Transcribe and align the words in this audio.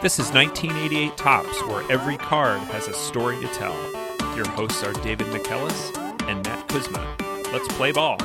This 0.00 0.20
is 0.20 0.30
1988 0.30 1.16
Topps, 1.16 1.60
where 1.66 1.82
every 1.90 2.16
card 2.16 2.60
has 2.70 2.86
a 2.86 2.92
story 2.92 3.36
to 3.40 3.48
tell. 3.48 3.74
Your 4.36 4.46
hosts 4.46 4.84
are 4.84 4.92
David 4.92 5.26
McKellis 5.26 5.98
and 6.28 6.46
Matt 6.46 6.68
Kuzma. 6.68 7.16
Let's 7.52 7.66
play 7.66 7.90
ball. 7.90 8.16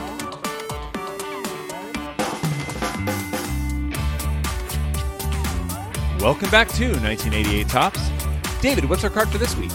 Welcome 6.21 6.51
back 6.51 6.67
to 6.73 6.91
1988 7.01 7.67
Topps. 7.67 8.07
David, 8.61 8.87
what's 8.87 9.03
our 9.03 9.09
card 9.09 9.29
for 9.29 9.39
this 9.39 9.57
week? 9.57 9.71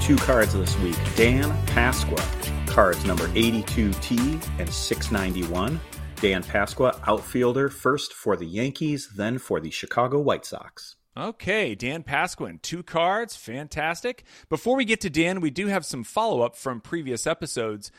Two 0.00 0.16
cards 0.16 0.52
this 0.52 0.76
week 0.80 0.96
Dan 1.14 1.52
Pasqua, 1.68 2.66
cards 2.66 3.04
number 3.04 3.28
82T 3.28 4.44
and 4.58 4.68
691. 4.68 5.80
Dan 6.16 6.42
Pasqua, 6.42 7.00
outfielder, 7.06 7.68
first 7.68 8.14
for 8.14 8.36
the 8.36 8.46
Yankees, 8.46 9.12
then 9.14 9.38
for 9.38 9.60
the 9.60 9.70
Chicago 9.70 10.18
White 10.18 10.44
Sox. 10.44 10.96
Okay, 11.18 11.74
Dan 11.74 12.02
Pasqua, 12.02 12.60
two 12.60 12.82
cards, 12.82 13.34
fantastic. 13.34 14.24
Before 14.50 14.76
we 14.76 14.84
get 14.84 15.00
to 15.00 15.08
Dan, 15.08 15.40
we 15.40 15.50
do 15.50 15.68
have 15.68 15.86
some 15.86 16.04
follow 16.04 16.42
up 16.42 16.54
from 16.56 16.82
previous 16.82 17.26
episodes. 17.26 17.90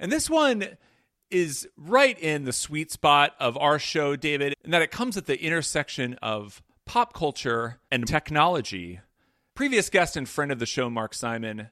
And 0.00 0.10
this 0.10 0.28
one 0.28 0.66
is 1.30 1.68
right 1.76 2.18
in 2.18 2.44
the 2.44 2.52
sweet 2.52 2.90
spot 2.90 3.34
of 3.38 3.56
our 3.56 3.78
show, 3.78 4.16
David, 4.16 4.54
in 4.64 4.72
that 4.72 4.82
it 4.82 4.90
comes 4.90 5.16
at 5.16 5.26
the 5.26 5.40
intersection 5.40 6.14
of 6.14 6.60
pop 6.86 7.12
culture 7.12 7.78
and 7.92 8.04
technology. 8.04 8.98
Previous 9.54 9.88
guest 9.88 10.16
and 10.16 10.28
friend 10.28 10.50
of 10.50 10.58
the 10.58 10.66
show, 10.66 10.90
Mark 10.90 11.14
Simon, 11.14 11.68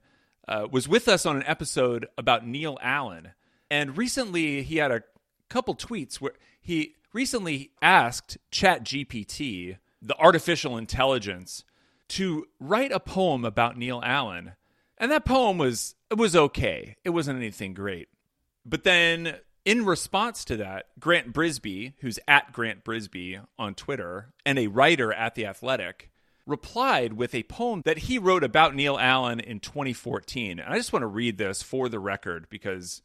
uh, 0.47 0.69
was 0.71 0.87
with 0.87 1.09
us 1.09 1.27
on 1.27 1.37
an 1.37 1.45
episode 1.47 2.07
about 2.17 2.47
Neil 2.47 2.79
Allen. 2.81 3.33
And 3.69 3.99
recently 3.99 4.63
he 4.63 4.77
had 4.77 4.93
a 4.93 5.03
couple 5.49 5.75
tweets 5.75 6.17
where 6.17 6.35
he 6.61 6.95
recently 7.13 7.73
asked 7.83 8.39
ChatGPT 8.53 9.79
the 10.05 10.19
artificial 10.19 10.77
intelligence 10.77 11.65
to 12.09 12.47
write 12.61 12.93
a 12.93 13.01
poem 13.01 13.45
about 13.45 13.79
Neil 13.79 14.03
Allen. 14.05 14.53
And 14.99 15.11
that 15.11 15.25
poem 15.25 15.59
was 15.59 15.95
it 16.11 16.19
was 16.19 16.37
okay. 16.37 16.97
It 17.05 17.11
wasn't 17.11 17.39
anything 17.39 17.75
great. 17.75 18.09
But 18.65 18.85
then 18.85 19.39
in 19.65 19.85
response 19.85 20.45
to 20.45 20.57
that, 20.59 20.87
Grant 21.01 21.33
Brisbee, 21.33 21.95
who's 22.01 22.19
at 22.29 22.53
Grant 22.53 22.85
Brisbee 22.85 23.41
on 23.59 23.75
Twitter 23.75 24.33
and 24.45 24.59
a 24.59 24.67
writer 24.67 25.13
at 25.13 25.35
The 25.35 25.47
Athletic, 25.47 26.11
replied 26.47 27.15
with 27.15 27.35
a 27.35 27.43
poem 27.45 27.81
that 27.87 27.99
he 27.99 28.19
wrote 28.19 28.45
about 28.45 28.75
Neil 28.75 28.99
Allen 28.99 29.41
in 29.41 29.61
2014. 29.61 30.61
And 30.61 30.73
I 30.73 30.77
just 30.77 30.93
want 30.93 31.03
to 31.03 31.09
read 31.09 31.39
this 31.39 31.63
for 31.63 31.89
the 31.89 31.99
record 31.99 32.47
because 32.51 33.01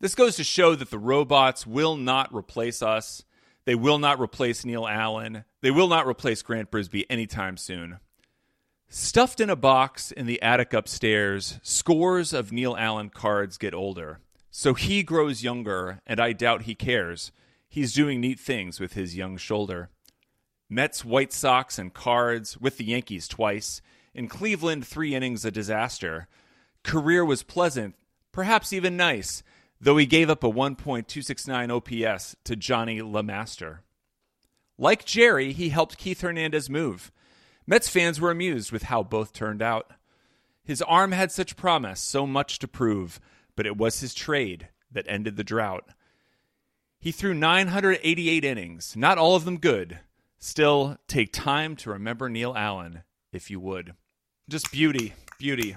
this 0.00 0.14
goes 0.14 0.36
to 0.36 0.44
show 0.44 0.74
that 0.76 0.90
the 0.90 0.98
robots 0.98 1.66
will 1.66 1.96
not 1.96 2.32
replace 2.32 2.82
us. 2.82 3.24
They 3.66 3.74
will 3.74 3.98
not 3.98 4.20
replace 4.20 4.64
Neil 4.64 4.86
Allen. 4.86 5.44
They 5.62 5.70
will 5.70 5.88
not 5.88 6.06
replace 6.06 6.42
Grant 6.42 6.70
Brisbee 6.70 7.06
anytime 7.08 7.56
soon. 7.56 7.98
Stuffed 8.88 9.40
in 9.40 9.50
a 9.50 9.56
box 9.56 10.12
in 10.12 10.26
the 10.26 10.40
attic 10.42 10.72
upstairs, 10.72 11.58
scores 11.62 12.32
of 12.32 12.52
Neil 12.52 12.76
Allen 12.76 13.08
cards 13.08 13.56
get 13.56 13.74
older. 13.74 14.20
So 14.50 14.74
he 14.74 15.02
grows 15.02 15.42
younger, 15.42 16.00
and 16.06 16.20
I 16.20 16.32
doubt 16.32 16.62
he 16.62 16.74
cares. 16.74 17.32
He's 17.68 17.92
doing 17.92 18.20
neat 18.20 18.38
things 18.38 18.78
with 18.78 18.92
his 18.92 19.16
young 19.16 19.36
shoulder. 19.36 19.88
Mets, 20.68 21.04
White 21.04 21.32
Sox, 21.32 21.78
and 21.78 21.92
cards, 21.92 22.58
with 22.58 22.76
the 22.76 22.84
Yankees 22.84 23.26
twice. 23.26 23.80
In 24.14 24.28
Cleveland, 24.28 24.86
three 24.86 25.14
innings 25.14 25.44
a 25.44 25.50
disaster. 25.50 26.28
Career 26.84 27.24
was 27.24 27.42
pleasant, 27.42 27.96
perhaps 28.30 28.72
even 28.72 28.96
nice, 28.96 29.42
though 29.80 29.96
he 29.96 30.06
gave 30.06 30.30
up 30.30 30.44
a 30.44 30.50
1.269 30.50 31.70
OPS 31.70 32.36
to 32.44 32.56
Johnny 32.56 33.00
LeMaster. 33.00 33.78
Like 34.78 35.04
Jerry, 35.04 35.52
he 35.52 35.68
helped 35.68 35.98
Keith 35.98 36.20
Hernandez 36.20 36.68
move. 36.68 37.12
Mets 37.66 37.88
fans 37.88 38.20
were 38.20 38.30
amused 38.30 38.72
with 38.72 38.84
how 38.84 39.02
both 39.02 39.32
turned 39.32 39.62
out. 39.62 39.92
His 40.64 40.82
arm 40.82 41.12
had 41.12 41.30
such 41.30 41.56
promise, 41.56 42.00
so 42.00 42.26
much 42.26 42.58
to 42.58 42.68
prove, 42.68 43.20
but 43.56 43.66
it 43.66 43.76
was 43.76 44.00
his 44.00 44.14
trade 44.14 44.68
that 44.90 45.06
ended 45.08 45.36
the 45.36 45.44
drought. 45.44 45.88
He 46.98 47.12
threw 47.12 47.34
988 47.34 48.44
innings, 48.44 48.96
not 48.96 49.18
all 49.18 49.36
of 49.36 49.44
them 49.44 49.58
good. 49.58 50.00
Still, 50.38 50.98
take 51.06 51.32
time 51.32 51.76
to 51.76 51.90
remember 51.90 52.28
Neil 52.28 52.54
Allen, 52.56 53.02
if 53.32 53.50
you 53.50 53.60
would. 53.60 53.94
Just 54.48 54.72
beauty, 54.72 55.14
beauty. 55.38 55.76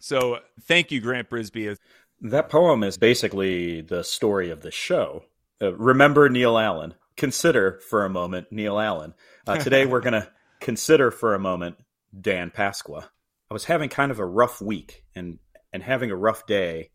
So, 0.00 0.38
thank 0.62 0.90
you, 0.90 1.00
Grant 1.00 1.28
Brisbee. 1.28 1.76
That 2.20 2.48
poem 2.48 2.82
is 2.82 2.98
basically 2.98 3.80
the 3.80 4.02
story 4.02 4.50
of 4.50 4.62
the 4.62 4.70
show. 4.70 5.24
Uh, 5.62 5.74
remember 5.74 6.28
Neil 6.28 6.58
Allen. 6.58 6.94
Consider 7.16 7.80
for 7.88 8.04
a 8.04 8.10
moment 8.10 8.48
Neil 8.50 8.78
Allen. 8.78 9.14
Uh, 9.46 9.56
today 9.58 9.86
we're 9.86 10.00
going 10.00 10.20
to 10.20 10.28
consider 10.60 11.10
for 11.10 11.34
a 11.34 11.38
moment 11.38 11.76
Dan 12.18 12.50
Pasqua. 12.50 13.08
I 13.50 13.54
was 13.54 13.64
having 13.64 13.88
kind 13.88 14.10
of 14.10 14.18
a 14.18 14.26
rough 14.26 14.60
week 14.60 15.04
and 15.14 15.38
and 15.72 15.82
having 15.82 16.10
a 16.10 16.16
rough 16.16 16.46
day. 16.46 16.90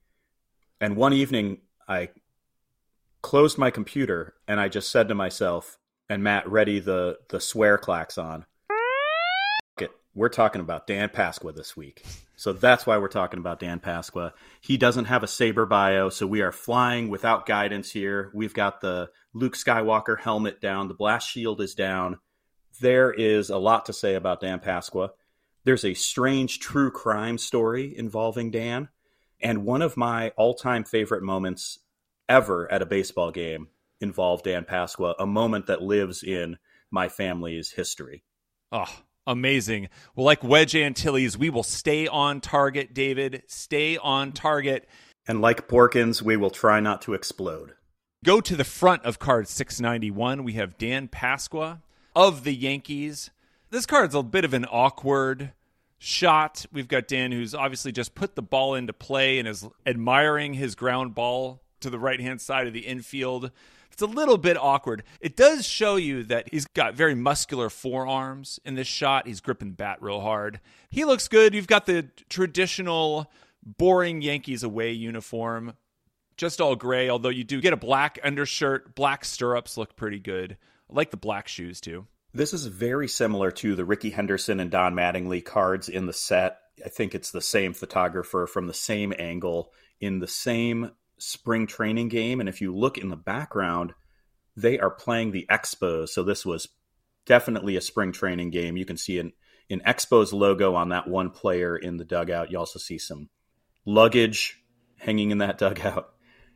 And 0.81 0.95
one 0.95 1.13
evening 1.13 1.59
I 1.88 2.09
closed 3.22 3.57
my 3.57 3.72
computer 3.72 4.35
and 4.47 4.59
I 4.59 4.67
just 4.67 4.91
said 4.91 5.07
to 5.07 5.16
myself, 5.16 5.78
and 6.09 6.23
Matt, 6.23 6.50
ready 6.50 6.79
the 6.79 7.17
the 7.29 7.40
swear 7.40 7.78
klaxon. 7.78 8.45
We're 10.16 10.29
talking 10.29 10.62
about 10.62 10.85
Dan 10.85 11.09
Pasqua 11.09 11.56
this 11.56 11.75
week. 11.75 12.03
So 12.35 12.53
that's 12.53 12.85
why 12.85 12.97
we're 12.97 13.07
talking 13.07 13.40
about 13.40 13.59
Dan 13.59 13.79
Pasqua. 13.79 14.34
He 14.62 14.78
doesn't 14.78 15.06
have 15.06 15.24
a 15.24 15.28
SABR 15.28 15.68
bio, 15.68 16.09
so 16.09 16.28
we 16.28 16.41
are 16.41 16.51
flying 16.51 17.09
without 17.09 17.47
guidance 17.47 17.91
here. 17.91 18.29
We've 18.31 18.53
got 18.53 18.79
the 18.79 19.09
Luke 19.34 19.56
Skywalker 19.56 20.19
helmet 20.19 20.62
down, 20.62 20.88
the 20.88 20.94
blast 20.94 21.29
shield 21.29 21.62
is 21.62 21.73
down. 21.73 22.19
There 22.79 23.12
is 23.12 23.50
a 23.50 23.57
lot 23.57 23.88
to 23.88 23.94
say 23.94 24.13
about 24.13 24.41
Dan 24.41 24.59
Pasqua. 24.59 25.09
There's 25.63 25.85
a 25.85 25.96
strange 25.96 26.59
true 26.59 26.91
crime 26.91 27.40
story 27.40 27.97
involving 27.97 28.52
Dan, 28.52 28.90
and 29.41 29.66
one 29.66 29.81
of 29.81 29.97
my 29.97 30.29
all-time 30.38 30.84
favorite 30.84 31.23
moments 31.23 31.79
ever 32.29 32.72
at 32.72 32.84
a 32.84 32.85
baseball 32.85 33.31
game 33.31 33.69
involved 34.00 34.46
Dan 34.46 34.66
Pasqua, 34.66 35.16
a 35.18 35.25
moment 35.25 35.66
that 35.68 35.81
lives 35.81 36.22
in 36.22 36.57
my 36.91 37.07
family's 37.07 37.72
history. 37.72 38.23
Oh, 38.72 38.94
Amazing. 39.25 39.89
Well, 40.16 40.25
like 40.25 40.44
Wedge 40.44 40.75
Antilles, 40.75 41.38
we 41.38 41.50
will 41.50 41.63
stay 41.63 42.07
on 42.07 42.41
target, 42.41 42.94
David. 42.94 43.44
Stay 43.47 43.97
on 43.97 44.31
target. 44.34 44.88
And 45.28 45.41
like 45.41 45.67
Porkins, 45.67 46.22
we 46.22 46.35
will 46.35 46.50
try 46.50 46.79
not 46.79 47.01
to 47.03 47.13
explode. 47.13 47.73
Go 48.23 48.41
to 48.41 48.56
the 48.56 48.63
front 48.63 49.03
of 49.06 49.19
card 49.19 49.47
691. 49.47 50.44
We 50.44 50.53
have 50.53 50.78
Dan 50.78 51.07
Pasqua 51.07 51.81
of 52.16 52.44
the 52.44 52.53
Yankees. 52.53 53.31
This 53.69 53.85
card's 53.85 54.16
a 54.16 54.23
bit 54.23 54.45
of 54.45 54.53
an 54.53 54.66
awkward 54.66 55.53
shot. 55.97 56.66
We've 56.72 56.88
got 56.88 57.07
Dan, 57.07 57.31
who's 57.31 57.55
obviously 57.55 57.91
just 57.91 58.16
put 58.16 58.35
the 58.35 58.41
ball 58.41 58.75
into 58.75 58.94
play 58.94 59.40
and 59.40 59.47
is 59.47 59.66
admiring 59.85 60.53
his 60.53 60.75
ground 60.75 61.16
ball 61.16 61.61
to 61.79 61.90
the 61.90 62.00
right 62.00 62.19
hand 62.19 62.41
side 62.41 62.67
of 62.67 62.73
the 62.73 62.85
infield. 62.85 63.51
It's 63.93 64.01
a 64.01 64.07
little 64.07 64.37
bit 64.37 64.57
awkward. 64.57 65.03
It 65.21 65.37
does 65.37 65.67
show 65.67 65.95
you 65.95 66.23
that 66.23 66.49
he's 66.51 66.65
got 66.73 66.95
very 66.95 67.13
muscular 67.13 67.69
forearms 67.69 68.59
in 68.65 68.73
this 68.73 68.87
shot. 68.87 69.27
He's 69.27 69.39
gripping 69.39 69.69
the 69.69 69.75
bat 69.75 70.01
real 70.01 70.21
hard. 70.21 70.59
He 70.89 71.05
looks 71.05 71.27
good. 71.27 71.53
You've 71.53 71.67
got 71.67 71.85
the 71.85 72.09
traditional 72.27 73.31
boring 73.63 74.23
Yankees 74.23 74.63
away 74.63 74.91
uniform, 74.91 75.73
just 76.37 76.59
all 76.59 76.75
gray, 76.75 77.09
although 77.09 77.29
you 77.29 77.43
do 77.43 77.61
get 77.61 77.71
a 77.71 77.77
black 77.77 78.19
undershirt. 78.23 78.95
Black 78.95 79.23
stirrups 79.23 79.77
look 79.77 79.95
pretty 79.95 80.19
good. 80.19 80.57
I 80.89 80.95
like 80.95 81.11
the 81.11 81.17
black 81.17 81.47
shoes 81.47 81.79
too. 81.79 82.07
This 82.33 82.51
is 82.51 82.65
very 82.65 83.07
similar 83.07 83.51
to 83.51 83.75
the 83.75 83.85
Rickey 83.85 84.09
Henderson 84.09 84.59
and 84.59 84.71
Don 84.71 84.95
Mattingly 84.95 85.45
cards 85.45 85.87
in 85.87 86.07
the 86.07 86.13
set. 86.13 86.57
I 86.83 86.89
think 86.89 87.13
it's 87.13 87.29
the 87.29 87.41
same 87.41 87.73
photographer 87.73 88.47
from 88.47 88.65
the 88.65 88.73
same 88.73 89.13
angle 89.19 89.71
in 90.01 90.17
the 90.17 90.27
same 90.27 90.91
spring 91.23 91.66
training 91.67 92.09
game. 92.09 92.39
And 92.39 92.50
if 92.50 92.61
you 92.61 92.75
look 92.75 92.97
in 92.97 93.09
the 93.09 93.16
background, 93.16 93.94
they 94.56 94.78
are 94.79 94.89
playing 94.89 95.31
the 95.31 95.45
Expos. 95.50 96.09
So 96.09 96.23
this 96.23 96.46
was 96.46 96.67
definitely 97.25 97.78
a 97.78 97.81
spring 97.81 98.11
training 98.11 98.49
game. 98.49 98.75
You 98.75 98.85
can 98.85 98.97
see 98.97 99.20
an, 99.20 99.31
an 99.70 99.81
Expos 99.81 100.34
logo 100.34 100.75
on 100.75 100.90
that 100.90 101.08
one 101.08 101.29
player 101.29 101.78
in 101.78 101.97
the 101.97 102.03
dugout. 102.03 102.52
You 102.52 102.59
also 102.59 102.78
see 102.78 102.97
some 102.97 103.29
luggage 103.85 104.61
hanging 104.97 105.31
in 105.31 105.37
that 105.37 105.58
dugout. 105.59 106.14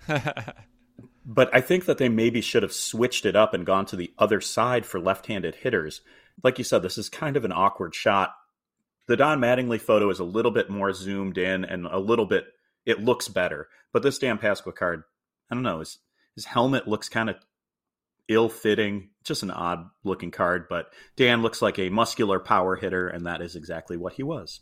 but 1.26 1.50
I 1.54 1.62
think 1.62 1.86
that 1.86 1.98
they 1.98 2.10
maybe 2.10 2.42
should 2.42 2.64
have 2.64 2.74
switched 2.74 3.26
it 3.26 3.36
up 3.36 3.54
and 3.54 3.66
gone 3.66 3.86
to 3.88 3.96
the 3.96 4.14
other 4.18 4.42
side 4.42 4.86
for 4.86 5.00
left 5.00 5.28
handed 5.28 5.56
hitters. 5.56 6.02
Like 6.44 6.58
you 6.58 6.64
said, 6.64 6.84
this 6.84 6.98
is 6.98 7.10
kind 7.10 7.38
of 7.38 7.46
an 7.46 7.54
awkward 7.54 7.96
shot. 7.96 8.36
The 9.08 9.16
Don 9.16 9.40
Mattingly 9.40 9.80
photo 9.80 10.10
is 10.10 10.20
a 10.20 10.26
little 10.26 10.52
bit 10.52 10.70
more 10.70 10.92
zoomed 10.92 11.38
in 11.38 11.64
and 11.64 11.88
a 11.88 11.98
little 11.98 12.26
bit 12.26 12.48
it 12.88 13.04
looks 13.04 13.28
better. 13.28 13.68
But 13.94 14.02
this 14.02 14.18
Dan 14.18 14.40
Pasqua 14.40 14.74
card, 14.74 15.04
I 15.52 15.56
don't 15.56 15.64
know, 15.64 15.80
his 15.80 16.00
his 16.34 16.46
helmet 16.46 16.88
looks 16.88 17.10
kind 17.10 17.30
of 17.30 17.36
ill 18.28 18.50
fitting. 18.50 19.10
Just 19.24 19.44
an 19.44 19.52
odd 19.52 19.90
looking 20.04 20.32
card, 20.32 20.68
but 20.70 20.94
Dan 21.16 21.42
looks 21.42 21.62
like 21.62 21.78
a 21.78 21.90
muscular 21.90 22.40
power 22.40 22.76
hitter, 22.76 23.08
and 23.08 23.26
that 23.26 23.42
is 23.42 23.56
exactly 23.56 23.98
what 23.98 24.14
he 24.14 24.24
was. 24.24 24.62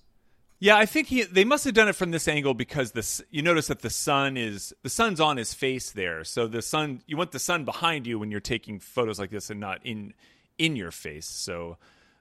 Yeah, 0.60 0.78
I 0.78 0.86
think 0.86 1.08
he 1.08 1.24
they 1.24 1.46
must 1.46 1.66
have 1.66 1.74
done 1.74 1.88
it 1.88 1.96
from 1.96 2.12
this 2.12 2.28
angle 2.28 2.54
because 2.54 2.94
this 2.94 3.22
you 3.30 3.42
notice 3.42 3.68
that 3.68 3.82
the 3.82 3.90
sun 3.90 4.38
is 4.38 4.74
the 4.84 4.90
sun's 4.90 5.20
on 5.20 5.38
his 5.38 5.54
face 5.54 5.92
there. 5.92 6.24
So 6.24 6.48
the 6.48 6.62
sun 6.62 7.02
you 7.06 7.18
want 7.18 7.32
the 7.32 7.40
sun 7.40 7.64
behind 7.64 8.08
you 8.08 8.18
when 8.18 8.32
you're 8.32 8.40
taking 8.40 8.80
photos 8.80 9.20
like 9.20 9.30
this 9.30 9.50
and 9.50 9.60
not 9.60 9.82
in 9.84 10.14
in 10.58 10.76
your 10.76 10.92
face. 10.92 11.28
So 11.28 11.78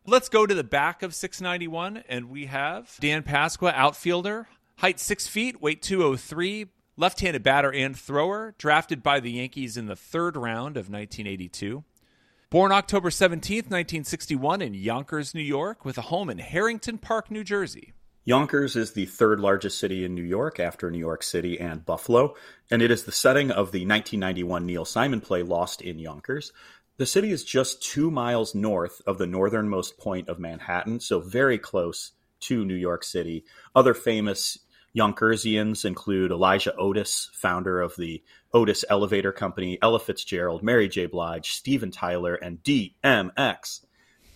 Let's 0.07 0.29
go 0.29 0.45
to 0.45 0.55
the 0.55 0.65
back 0.65 1.03
of 1.03 1.15
691, 1.15 2.05
and 2.11 2.29
we 2.29 2.45
have 2.45 2.95
Dan 3.01 3.23
Pasqua, 3.23 3.73
outfielder, 3.73 4.47
height 4.77 5.01
six 5.01 5.27
feet, 5.27 5.61
weight 5.61 5.83
203, 5.83 6.67
left 6.97 7.21
handed 7.21 7.43
batter 7.43 7.73
and 7.73 7.99
thrower, 7.99 8.55
drafted 8.59 9.03
by 9.03 9.21
the 9.21 9.33
Yankees 9.33 9.77
in 9.77 9.87
the 9.87 9.97
third 9.97 10.37
round 10.37 10.77
of 10.77 10.91
1982. 10.91 11.85
Born 12.51 12.71
October 12.71 13.11
17th, 13.11 13.71
1961, 13.71 14.63
in 14.63 14.75
Yonkers, 14.75 15.35
New 15.35 15.43
York, 15.43 15.85
with 15.85 15.99
a 15.99 16.03
home 16.03 16.31
in 16.31 16.39
Harrington 16.39 16.99
Park, 16.99 17.31
New 17.31 17.43
Jersey. 17.43 17.93
Yonkers 18.27 18.75
is 18.75 18.93
the 18.93 19.05
third 19.05 19.41
largest 19.41 19.79
city 19.79 20.05
in 20.05 20.15
New 20.15 20.23
York 20.23 20.59
after 20.59 20.91
New 20.91 20.99
York 20.99 21.23
City 21.23 21.61
and 21.61 21.85
Buffalo, 21.85 22.35
and 22.71 22.81
it 22.81 22.91
is 22.91 23.05
the 23.05 23.13
setting 23.13 23.51
of 23.51 23.71
the 23.73 23.87
1991 23.87 24.65
Neil 24.65 24.85
Simon 24.85 25.21
play 25.21 25.43
Lost 25.43 25.83
in 25.83 25.99
Yonkers. 25.99 26.53
The 26.97 27.07
city 27.07 27.33
is 27.33 27.45
just 27.45 27.83
two 27.83 28.11
miles 28.11 28.55
north 28.55 29.03
of 29.07 29.19
the 29.19 29.27
northernmost 29.27 29.99
point 29.99 30.29
of 30.29 30.39
Manhattan, 30.39 31.01
so 31.01 31.21
very 31.21 31.59
close 31.59 32.13
to 32.41 32.65
New 32.65 32.75
York 32.75 33.05
City. 33.05 33.45
Other 33.75 33.95
famous 33.95 34.59
Yonkersians 34.97 35.85
include 35.85 36.31
Elisha 36.31 36.75
Otis, 36.77 37.29
founder 37.33 37.81
of 37.81 37.97
the 37.97 38.23
Otis 38.53 38.85
Elevator 38.89 39.33
Company, 39.33 39.77
Ella 39.83 39.99
Fitzgerald, 39.99 40.63
Mary 40.63 40.89
J. 40.89 41.07
Blige, 41.07 41.51
Steven 41.51 41.91
Tyler, 41.91 42.37
and 42.37 42.63
DMX. 42.63 43.85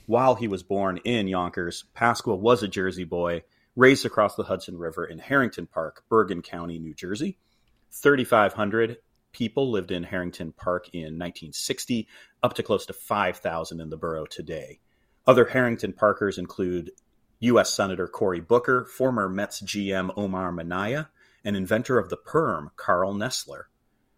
While 0.06 0.34
he 0.34 0.48
was 0.48 0.62
born 0.64 0.96
in 1.04 1.28
Yonkers, 1.28 1.84
Pasqua 1.94 2.36
was 2.36 2.62
a 2.62 2.68
Jersey 2.68 3.04
boy, 3.04 3.44
raised 3.76 4.04
across 4.04 4.34
the 4.34 4.42
Hudson 4.42 4.76
River 4.76 5.04
in 5.04 5.18
Harrington 5.18 5.66
Park, 5.66 6.02
Bergen 6.08 6.42
County, 6.42 6.80
New 6.80 6.94
Jersey. 6.94 7.38
3,500 7.92 8.96
people 9.32 9.70
lived 9.70 9.92
in 9.92 10.02
Harrington 10.02 10.52
Park 10.52 10.88
in 10.92 11.18
1960, 11.18 12.08
up 12.42 12.54
to 12.54 12.62
close 12.64 12.86
to 12.86 12.92
5,000 12.92 13.80
in 13.80 13.90
the 13.90 13.96
borough 13.96 14.26
today. 14.26 14.80
Other 15.26 15.44
Harrington 15.44 15.92
Parkers 15.92 16.38
include 16.38 16.90
U.S. 17.40 17.72
Senator 17.72 18.08
Cory 18.08 18.40
Booker, 18.40 18.84
former 18.84 19.28
Mets 19.28 19.62
GM 19.62 20.12
Omar 20.16 20.52
Minaya, 20.52 21.08
and 21.44 21.56
inventor 21.56 21.98
of 21.98 22.08
the 22.08 22.16
perm, 22.16 22.70
Karl 22.76 23.14
Nessler. 23.14 23.64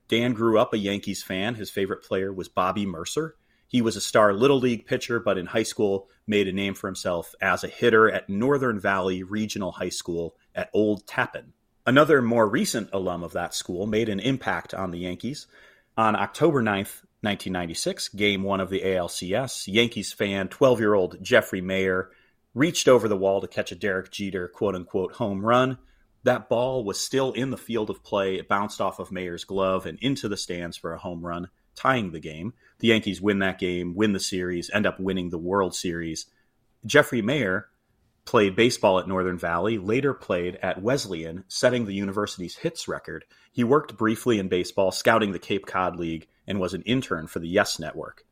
Dan 0.09 0.33
grew 0.33 0.59
up 0.59 0.73
a 0.73 0.79
Yankees 0.79 1.23
fan. 1.23 1.55
His 1.55 1.71
favorite 1.71 2.03
player 2.03 2.33
was 2.33 2.49
Bobby 2.49 2.87
Murcer. 2.87 3.37
He 3.69 3.81
was 3.81 3.95
a 3.95 4.01
star 4.01 4.33
Little 4.33 4.59
League 4.59 4.85
pitcher, 4.85 5.21
but 5.21 5.39
in 5.39 5.47
high 5.47 5.63
school 5.63 6.09
made 6.27 6.49
a 6.49 6.53
name 6.53 6.75
for 6.75 6.89
himself 6.89 7.35
as 7.41 7.63
a 7.63 7.69
hitter 7.69 8.11
at 8.11 8.29
Northern 8.29 8.81
Valley 8.81 9.23
Regional 9.23 9.71
High 9.71 9.91
School 9.91 10.35
at 10.55 10.71
Old 10.75 11.07
Tappan. 11.07 11.53
Another 11.87 12.21
more 12.21 12.49
recent 12.49 12.91
alum 12.93 13.23
of 13.23 13.33
that 13.35 13.55
school 13.55 13.87
made 13.87 14.09
an 14.09 14.19
impact 14.19 14.75
on 14.75 14.91
the 14.91 14.99
Yankees. 14.99 15.47
On 15.97 16.17
October 16.17 16.63
9th, 16.63 17.05
1996, 17.23 18.09
game 18.09 18.43
one 18.43 18.61
of 18.61 18.71
the 18.71 18.81
ALCS, 18.81 19.69
Yankees 19.69 20.13
fan 20.13 20.49
12 20.49 20.81
year 20.81 20.95
old 20.95 21.23
Jeffrey 21.23 21.63
Maier 21.63 22.09
reached 22.55 22.89
over 22.89 23.09
the 23.09 23.17
wall 23.17 23.41
to 23.41 23.49
catch 23.49 23.73
a 23.73 23.77
Derek 23.77 24.11
Jeter 24.11 24.49
quote 24.49 24.75
unquote 24.75 25.13
home 25.15 25.45
run. 25.45 25.79
That 26.23 26.49
ball 26.49 26.85
was 26.85 27.01
still 27.01 27.33
in 27.33 27.51
the 27.51 27.57
field 27.57 27.89
of 27.89 28.05
play. 28.05 28.37
It 28.37 28.49
bounced 28.49 28.81
off 28.81 28.99
of 28.99 29.11
Maier's 29.11 29.45
glove 29.45 29.87
and 29.87 29.99
into 30.01 30.29
the 30.29 30.37
stands 30.37 30.77
for 30.77 30.93
a 30.93 30.99
home 30.99 31.25
run, 31.25 31.49
tying 31.75 32.13
the 32.13 32.21
game. 32.21 32.53
The 32.81 32.89
Yankees 32.89 33.23
win 33.23 33.39
that 33.39 33.59
game, 33.59 33.95
win 33.95 34.13
the 34.13 34.21
series, 34.21 34.71
end 34.73 34.87
up 34.87 35.01
winning 35.01 35.31
the 35.31 35.39
World 35.39 35.75
Series. 35.75 36.27
Jeffrey 36.85 37.23
Maier 37.23 37.65
played 38.27 38.55
baseball 38.55 38.99
at 38.99 39.09
Northern 39.09 39.39
Valley, 39.39 39.79
later 39.79 40.13
played 40.13 40.57
at 40.63 40.83
Wesleyan, 40.83 41.45
setting 41.49 41.87
the 41.87 41.95
university's 41.95 42.57
hits 42.57 42.87
record. 42.87 43.25
He 43.51 43.65
worked 43.65 43.97
briefly 43.97 44.39
in 44.39 44.49
baseball, 44.49 44.93
scouting 44.93 45.33
the 45.33 45.39
Cape 45.39 45.67
Cod 45.67 45.97
League, 45.97 46.29
and 46.47 46.61
was 46.61 46.75
an 46.75 46.83
intern 46.83 47.27
for 47.27 47.39
the 47.39 47.49
Yes 47.49 47.79
Network. 47.79 48.25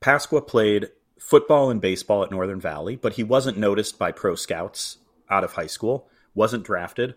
Pasqua 0.00 0.46
played 0.46 0.88
football 1.18 1.70
and 1.70 1.80
baseball 1.80 2.22
at 2.22 2.30
Northern 2.30 2.60
Valley, 2.60 2.96
but 2.96 3.14
he 3.14 3.24
wasn't 3.24 3.58
noticed 3.58 3.98
by 3.98 4.12
pro 4.12 4.34
scouts 4.34 4.98
out 5.30 5.44
of 5.44 5.52
high 5.52 5.66
school, 5.66 6.08
wasn't 6.34 6.64
drafted, 6.64 7.14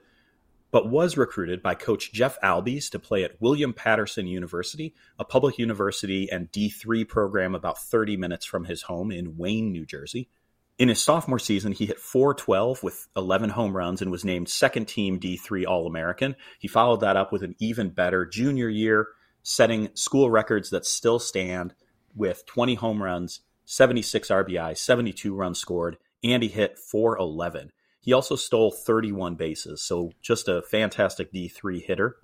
but 0.71 0.89
was 0.89 1.17
recruited 1.17 1.63
by 1.63 1.73
coach 1.73 2.11
Jeff 2.11 2.39
Albies 2.41 2.89
to 2.91 2.99
play 2.99 3.23
at 3.23 3.41
William 3.41 3.73
Paterson 3.73 4.27
University, 4.27 4.93
a 5.17 5.25
public 5.25 5.57
university 5.57 6.29
and 6.29 6.51
D3 6.51 7.07
program 7.07 7.55
about 7.55 7.79
30 7.79 8.17
minutes 8.17 8.45
from 8.45 8.65
his 8.65 8.83
home 8.83 9.11
in 9.11 9.37
Wayne, 9.37 9.71
New 9.71 9.85
Jersey. 9.85 10.29
In 10.77 10.89
his 10.89 11.01
sophomore 11.01 11.39
season, 11.39 11.71
he 11.71 11.87
hit 11.87 11.99
412 11.99 12.83
with 12.83 13.07
11 13.15 13.49
home 13.49 13.75
runs 13.75 14.01
and 14.01 14.11
was 14.11 14.23
named 14.23 14.49
second 14.49 14.87
team 14.87 15.19
D3 15.19 15.65
All 15.65 15.87
American. 15.87 16.35
He 16.59 16.67
followed 16.67 16.99
that 17.01 17.17
up 17.17 17.31
with 17.31 17.41
an 17.41 17.55
even 17.59 17.89
better 17.89 18.25
junior 18.25 18.69
year, 18.69 19.07
setting 19.41 19.89
school 19.95 20.29
records 20.29 20.69
that 20.69 20.85
still 20.85 21.17
stand 21.17 21.73
with 22.15 22.45
20 22.45 22.75
home 22.75 23.01
runs 23.01 23.39
76 23.69 24.29
RBI, 24.29 24.77
72 24.77 25.35
runs 25.35 25.59
scored, 25.59 25.97
and 26.23 26.41
he 26.41 26.47
hit 26.47 26.79
411. 26.79 27.71
He 27.99 28.13
also 28.13 28.37
stole 28.37 28.71
31 28.71 29.35
bases, 29.35 29.81
so 29.81 30.13
just 30.21 30.47
a 30.47 30.61
fantastic 30.61 31.33
D3 31.33 31.83
hitter. 31.83 32.15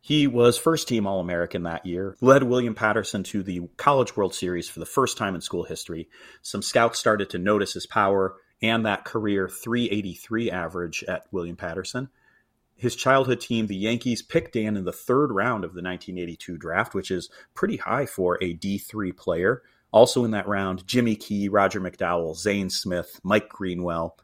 He 0.00 0.26
was 0.26 0.58
first 0.58 0.88
team 0.88 1.06
All 1.06 1.20
American 1.20 1.62
that 1.62 1.86
year, 1.86 2.16
led 2.20 2.42
William 2.42 2.74
Paterson 2.74 3.22
to 3.24 3.44
the 3.44 3.68
College 3.76 4.16
World 4.16 4.34
Series 4.34 4.68
for 4.68 4.80
the 4.80 4.86
first 4.86 5.16
time 5.16 5.36
in 5.36 5.40
school 5.40 5.62
history. 5.62 6.08
Some 6.42 6.62
scouts 6.62 6.98
started 6.98 7.30
to 7.30 7.38
notice 7.38 7.74
his 7.74 7.86
power 7.86 8.34
and 8.60 8.84
that 8.84 9.04
career 9.04 9.48
383 9.48 10.50
average 10.50 11.04
at 11.04 11.26
William 11.30 11.56
Paterson. 11.56 12.08
His 12.74 12.96
childhood 12.96 13.40
team, 13.40 13.68
the 13.68 13.76
Yankees, 13.76 14.22
picked 14.22 14.54
Dan 14.54 14.76
in 14.76 14.84
the 14.84 14.92
third 14.92 15.30
round 15.30 15.64
of 15.64 15.74
the 15.74 15.82
1982 15.82 16.56
draft, 16.56 16.92
which 16.92 17.12
is 17.12 17.30
pretty 17.54 17.76
high 17.76 18.06
for 18.06 18.36
a 18.42 18.54
D3 18.54 19.16
player. 19.16 19.62
Also 19.90 20.24
in 20.24 20.32
that 20.32 20.48
round, 20.48 20.86
Jimmy 20.86 21.16
Key, 21.16 21.48
Roger 21.48 21.80
McDowell, 21.80 22.36
Zane 22.36 22.70
Smith, 22.70 23.20
Mike 23.22 23.48
Greenwell, 23.48 24.16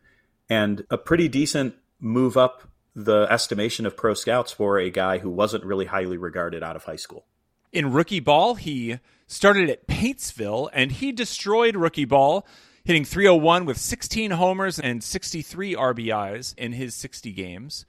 and 0.48 0.84
a 0.90 0.98
pretty 0.98 1.28
decent 1.28 1.74
move 2.00 2.36
up 2.36 2.68
the 2.94 3.26
estimation 3.30 3.86
of 3.86 3.96
pro 3.96 4.14
scouts 4.14 4.52
for 4.52 4.78
a 4.78 4.90
guy 4.90 5.18
who 5.18 5.30
wasn't 5.30 5.64
really 5.64 5.86
highly 5.86 6.16
regarded 6.16 6.62
out 6.62 6.76
of 6.76 6.84
high 6.84 6.96
school. 6.96 7.26
In 7.72 7.92
rookie 7.92 8.20
ball, 8.20 8.54
he 8.54 9.00
started 9.26 9.68
at 9.68 9.88
Paintsville 9.88 10.68
and 10.72 10.92
he 10.92 11.10
destroyed 11.10 11.76
rookie 11.76 12.04
ball, 12.04 12.46
hitting 12.84 13.04
301 13.04 13.64
with 13.64 13.78
16 13.78 14.32
homers 14.32 14.78
and 14.78 15.02
63 15.02 15.74
RBIs 15.74 16.54
in 16.56 16.72
his 16.72 16.94
60 16.94 17.32
games. 17.32 17.84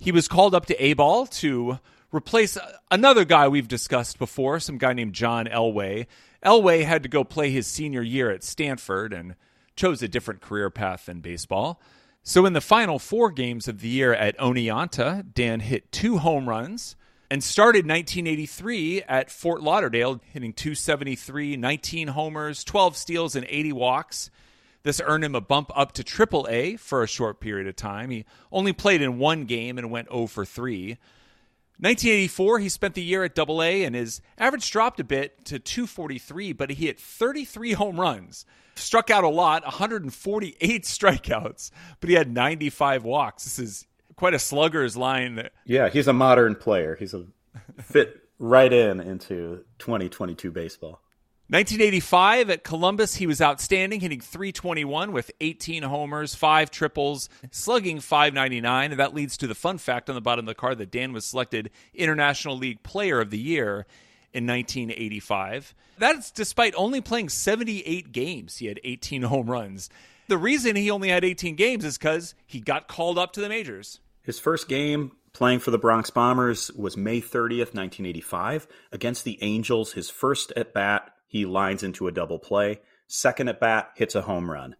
He 0.00 0.12
was 0.12 0.28
called 0.28 0.54
up 0.54 0.66
to 0.66 0.82
A 0.82 0.94
ball 0.94 1.26
to 1.26 1.78
replace 2.12 2.58
another 2.90 3.24
guy 3.24 3.48
we've 3.48 3.68
discussed 3.68 4.18
before, 4.18 4.60
some 4.60 4.78
guy 4.78 4.92
named 4.92 5.14
John 5.14 5.46
Elway. 5.46 6.06
Elway 6.44 6.84
had 6.84 7.02
to 7.02 7.08
go 7.08 7.24
play 7.24 7.50
his 7.50 7.66
senior 7.66 8.02
year 8.02 8.30
at 8.30 8.44
Stanford 8.44 9.12
and 9.12 9.34
chose 9.76 10.02
a 10.02 10.08
different 10.08 10.40
career 10.40 10.70
path 10.70 11.06
than 11.06 11.20
baseball. 11.20 11.80
So 12.22 12.44
in 12.46 12.52
the 12.52 12.60
final 12.60 12.98
four 12.98 13.30
games 13.30 13.68
of 13.68 13.80
the 13.80 13.88
year 13.88 14.12
at 14.12 14.36
Oneonta, 14.38 15.32
Dan 15.32 15.60
hit 15.60 15.90
two 15.92 16.18
home 16.18 16.48
runs 16.48 16.96
and 17.30 17.42
started 17.42 17.86
1983 17.86 19.02
at 19.02 19.30
Fort 19.30 19.62
Lauderdale, 19.62 20.20
hitting 20.32 20.52
273, 20.52 21.56
19 21.56 22.08
homers, 22.08 22.64
12 22.64 22.96
steals, 22.96 23.36
and 23.36 23.46
80 23.48 23.72
walks. 23.72 24.30
This 24.82 25.00
earned 25.04 25.24
him 25.24 25.34
a 25.34 25.40
bump 25.40 25.70
up 25.74 25.92
to 25.92 26.04
AAA 26.04 26.78
for 26.78 27.02
a 27.02 27.08
short 27.08 27.40
period 27.40 27.66
of 27.66 27.76
time. 27.76 28.10
He 28.10 28.24
only 28.50 28.72
played 28.72 29.02
in 29.02 29.18
one 29.18 29.44
game 29.44 29.76
and 29.76 29.90
went 29.90 30.08
0 30.10 30.26
for 30.26 30.44
3. 30.44 30.96
1984, 31.80 32.58
he 32.58 32.68
spent 32.68 32.94
the 32.94 33.02
year 33.02 33.22
at 33.22 33.38
AA, 33.38 33.84
and 33.84 33.94
his 33.94 34.20
average 34.36 34.68
dropped 34.70 34.98
a 34.98 35.04
bit 35.04 35.44
to 35.44 35.60
243, 35.60 36.52
but 36.52 36.70
he 36.70 36.86
hit 36.86 36.98
33 36.98 37.72
home 37.72 38.00
runs, 38.00 38.44
struck 38.74 39.10
out 39.10 39.22
a 39.22 39.28
lot, 39.28 39.62
148 39.62 40.82
strikeouts, 40.82 41.70
but 42.00 42.10
he 42.10 42.16
had 42.16 42.32
95 42.32 43.04
walks. 43.04 43.44
This 43.44 43.58
is 43.60 43.86
quite 44.16 44.34
a 44.34 44.40
slugger's 44.40 44.96
line. 44.96 45.48
Yeah, 45.64 45.88
he's 45.88 46.08
a 46.08 46.12
modern 46.12 46.56
player. 46.56 46.96
He's 46.98 47.14
a 47.14 47.24
fit 47.80 48.24
right 48.40 48.72
in 48.72 49.00
into 49.00 49.64
2022 49.78 50.50
baseball. 50.50 51.00
1985 51.50 52.50
at 52.50 52.62
Columbus, 52.62 53.14
he 53.14 53.26
was 53.26 53.40
outstanding, 53.40 54.00
hitting 54.00 54.20
321 54.20 55.12
with 55.12 55.30
18 55.40 55.82
homers, 55.82 56.34
five 56.34 56.70
triples, 56.70 57.30
slugging 57.50 58.00
599. 58.00 58.90
And 58.90 59.00
that 59.00 59.14
leads 59.14 59.38
to 59.38 59.46
the 59.46 59.54
fun 59.54 59.78
fact 59.78 60.10
on 60.10 60.14
the 60.14 60.20
bottom 60.20 60.44
of 60.44 60.48
the 60.48 60.54
card 60.54 60.76
that 60.76 60.90
Dan 60.90 61.14
was 61.14 61.24
selected 61.24 61.70
International 61.94 62.54
League 62.54 62.82
Player 62.82 63.18
of 63.18 63.30
the 63.30 63.38
Year 63.38 63.86
in 64.34 64.46
1985. 64.46 65.74
That's 65.96 66.30
despite 66.30 66.74
only 66.76 67.00
playing 67.00 67.30
78 67.30 68.12
games. 68.12 68.58
He 68.58 68.66
had 68.66 68.78
18 68.84 69.22
home 69.22 69.50
runs. 69.50 69.88
The 70.26 70.36
reason 70.36 70.76
he 70.76 70.90
only 70.90 71.08
had 71.08 71.24
18 71.24 71.56
games 71.56 71.82
is 71.82 71.96
because 71.96 72.34
he 72.46 72.60
got 72.60 72.88
called 72.88 73.18
up 73.18 73.32
to 73.32 73.40
the 73.40 73.48
majors. 73.48 74.00
His 74.20 74.38
first 74.38 74.68
game 74.68 75.12
playing 75.32 75.60
for 75.60 75.70
the 75.70 75.78
Bronx 75.78 76.10
Bombers 76.10 76.70
was 76.72 76.98
May 76.98 77.22
30th, 77.22 77.72
1985, 77.72 78.66
against 78.92 79.24
the 79.24 79.42
Angels. 79.42 79.94
His 79.94 80.10
first 80.10 80.52
at 80.54 80.74
bat 80.74 81.14
he 81.28 81.46
lines 81.46 81.84
into 81.84 82.08
a 82.08 82.12
double 82.12 82.40
play. 82.40 82.80
Second 83.06 83.48
at 83.48 83.60
bat, 83.60 83.90
hits 83.94 84.16
a 84.16 84.22
home 84.22 84.50
run. 84.50 84.74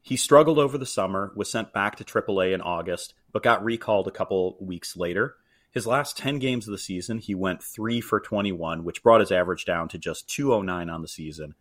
He 0.00 0.16
struggled 0.16 0.58
over 0.58 0.78
the 0.78 0.86
summer, 0.86 1.32
was 1.34 1.50
sent 1.50 1.72
back 1.72 1.96
to 1.96 2.04
AAA 2.04 2.54
in 2.54 2.60
August, 2.60 3.14
but 3.32 3.42
got 3.42 3.64
recalled 3.64 4.06
a 4.06 4.12
couple 4.12 4.56
weeks 4.60 4.96
later. 4.96 5.34
His 5.70 5.86
last 5.86 6.16
10 6.16 6.38
games 6.38 6.66
of 6.66 6.72
the 6.72 6.78
season, 6.78 7.18
he 7.18 7.34
went 7.34 7.62
3 7.62 8.00
for 8.00 8.20
21, 8.20 8.84
which 8.84 9.02
brought 9.02 9.20
his 9.20 9.32
average 9.32 9.64
down 9.64 9.88
to 9.88 9.98
just 9.98 10.28
209 10.28 10.88
on 10.88 11.02
the 11.02 11.08
season. 11.08 11.54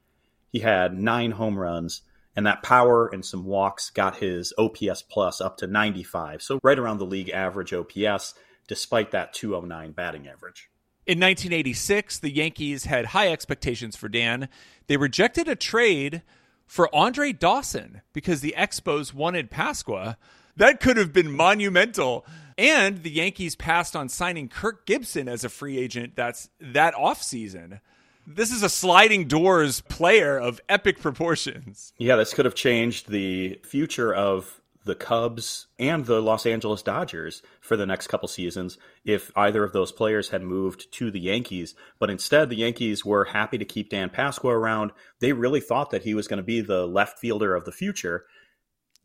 He 0.52 0.60
had 0.60 0.98
nine 0.98 1.32
home 1.32 1.58
runs 1.58 2.02
And 2.38 2.46
that 2.46 2.62
power 2.62 3.08
and 3.08 3.26
some 3.26 3.46
walks 3.46 3.90
got 3.90 4.18
his 4.18 4.54
OPS 4.60 5.02
plus 5.02 5.42
up 5.42 5.58
to 5.58 5.66
95. 5.68 6.44
So 6.44 6.60
right 6.62 6.78
around 6.78 7.00
the 7.00 7.06
league 7.06 7.32
average 7.32 7.74
OPS, 7.74 8.36
despite 8.68 9.10
that 9.12 9.34
209 9.34 9.92
batting 9.94 10.28
average. 10.28 10.70
In 11.08 11.20
1986, 11.20 12.20
the 12.20 12.30
Yankees 12.30 12.84
had 12.84 13.08
high 13.08 13.32
expectations 13.32 13.96
for 13.96 14.10
Dan. 14.10 14.50
They 14.88 14.98
rejected 14.98 15.48
a 15.48 15.56
trade 15.56 16.22
for 16.66 16.94
Andre 16.94 17.32
Dawson 17.32 18.02
because 18.12 18.42
the 18.42 18.54
Expos 18.58 19.14
wanted 19.14 19.50
Pasqua. 19.50 20.18
That 20.58 20.82
could 20.82 20.98
have 20.98 21.14
been 21.14 21.32
monumental. 21.32 22.26
And 22.58 23.04
the 23.04 23.10
Yankees 23.10 23.56
passed 23.56 23.96
on 23.96 24.10
signing 24.10 24.50
Kirk 24.50 24.86
Gibson 24.86 25.30
as 25.30 25.46
a 25.46 25.50
free 25.50 25.78
agent 25.78 26.18
that's 26.18 26.50
that 26.60 26.94
offseason. 26.94 27.80
This 28.26 28.52
is 28.52 28.62
a 28.62 28.68
sliding 28.68 29.30
doors 29.30 29.80
player 29.80 30.38
of 30.38 30.60
epic 30.68 31.00
proportions. 31.00 31.94
Yeah, 31.98 32.18
this 32.18 32.34
could 32.34 32.44
have 32.44 32.56
changed 32.56 33.08
the 33.08 33.62
future 33.64 34.14
of 34.14 34.60
the 34.88 34.96
Cubs 34.96 35.68
and 35.78 36.06
the 36.06 36.22
Los 36.22 36.46
Angeles 36.46 36.82
Dodgers 36.82 37.44
for 37.62 37.78
the 37.78 37.86
next 37.86 38.08
couple 38.08 38.28
seasons 38.28 38.78
if 39.06 39.32
either 39.36 39.64
of 39.64 39.74
those 39.74 39.92
players 39.92 40.30
had 40.30 40.42
moved 40.42 40.92
to 40.94 41.12
the 41.12 41.20
Yankees. 41.20 41.76
But 42.00 42.10
instead, 42.10 42.50
the 42.50 42.56
Yankees 42.56 43.06
were 43.06 43.26
happy 43.26 43.58
to 43.60 43.66
keep 43.66 43.90
Dan 43.90 44.10
Pasqua 44.10 44.52
around. 44.52 44.92
They 45.20 45.34
really 45.34 45.62
thought 45.62 45.92
that 45.92 46.04
he 46.04 46.16
was 46.16 46.28
going 46.28 46.38
to 46.38 46.44
be 46.44 46.62
the 46.62 46.88
left 46.88 47.20
fielder 47.20 47.54
of 47.54 47.66
the 47.66 47.72
future. 47.72 48.26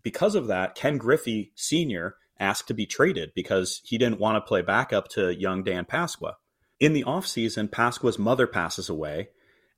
Because 0.02 0.34
of 0.34 0.46
that, 0.46 0.74
Ken 0.74 0.96
Griffey 0.96 1.52
Sr. 1.54 2.16
asked 2.40 2.68
to 2.68 2.74
be 2.74 2.86
traded 2.86 3.32
because 3.34 3.82
he 3.84 3.98
didn't 3.98 4.20
want 4.20 4.36
to 4.36 4.48
play 4.48 4.62
backup 4.62 5.08
to 5.08 5.38
young 5.38 5.62
Dan 5.62 5.84
Pasqua. 5.84 6.34
In 6.80 6.94
the 6.94 7.04
offseason, 7.04 7.70
Pasqua's 7.70 8.18
mother 8.18 8.46
passes 8.46 8.88
away, 8.88 9.28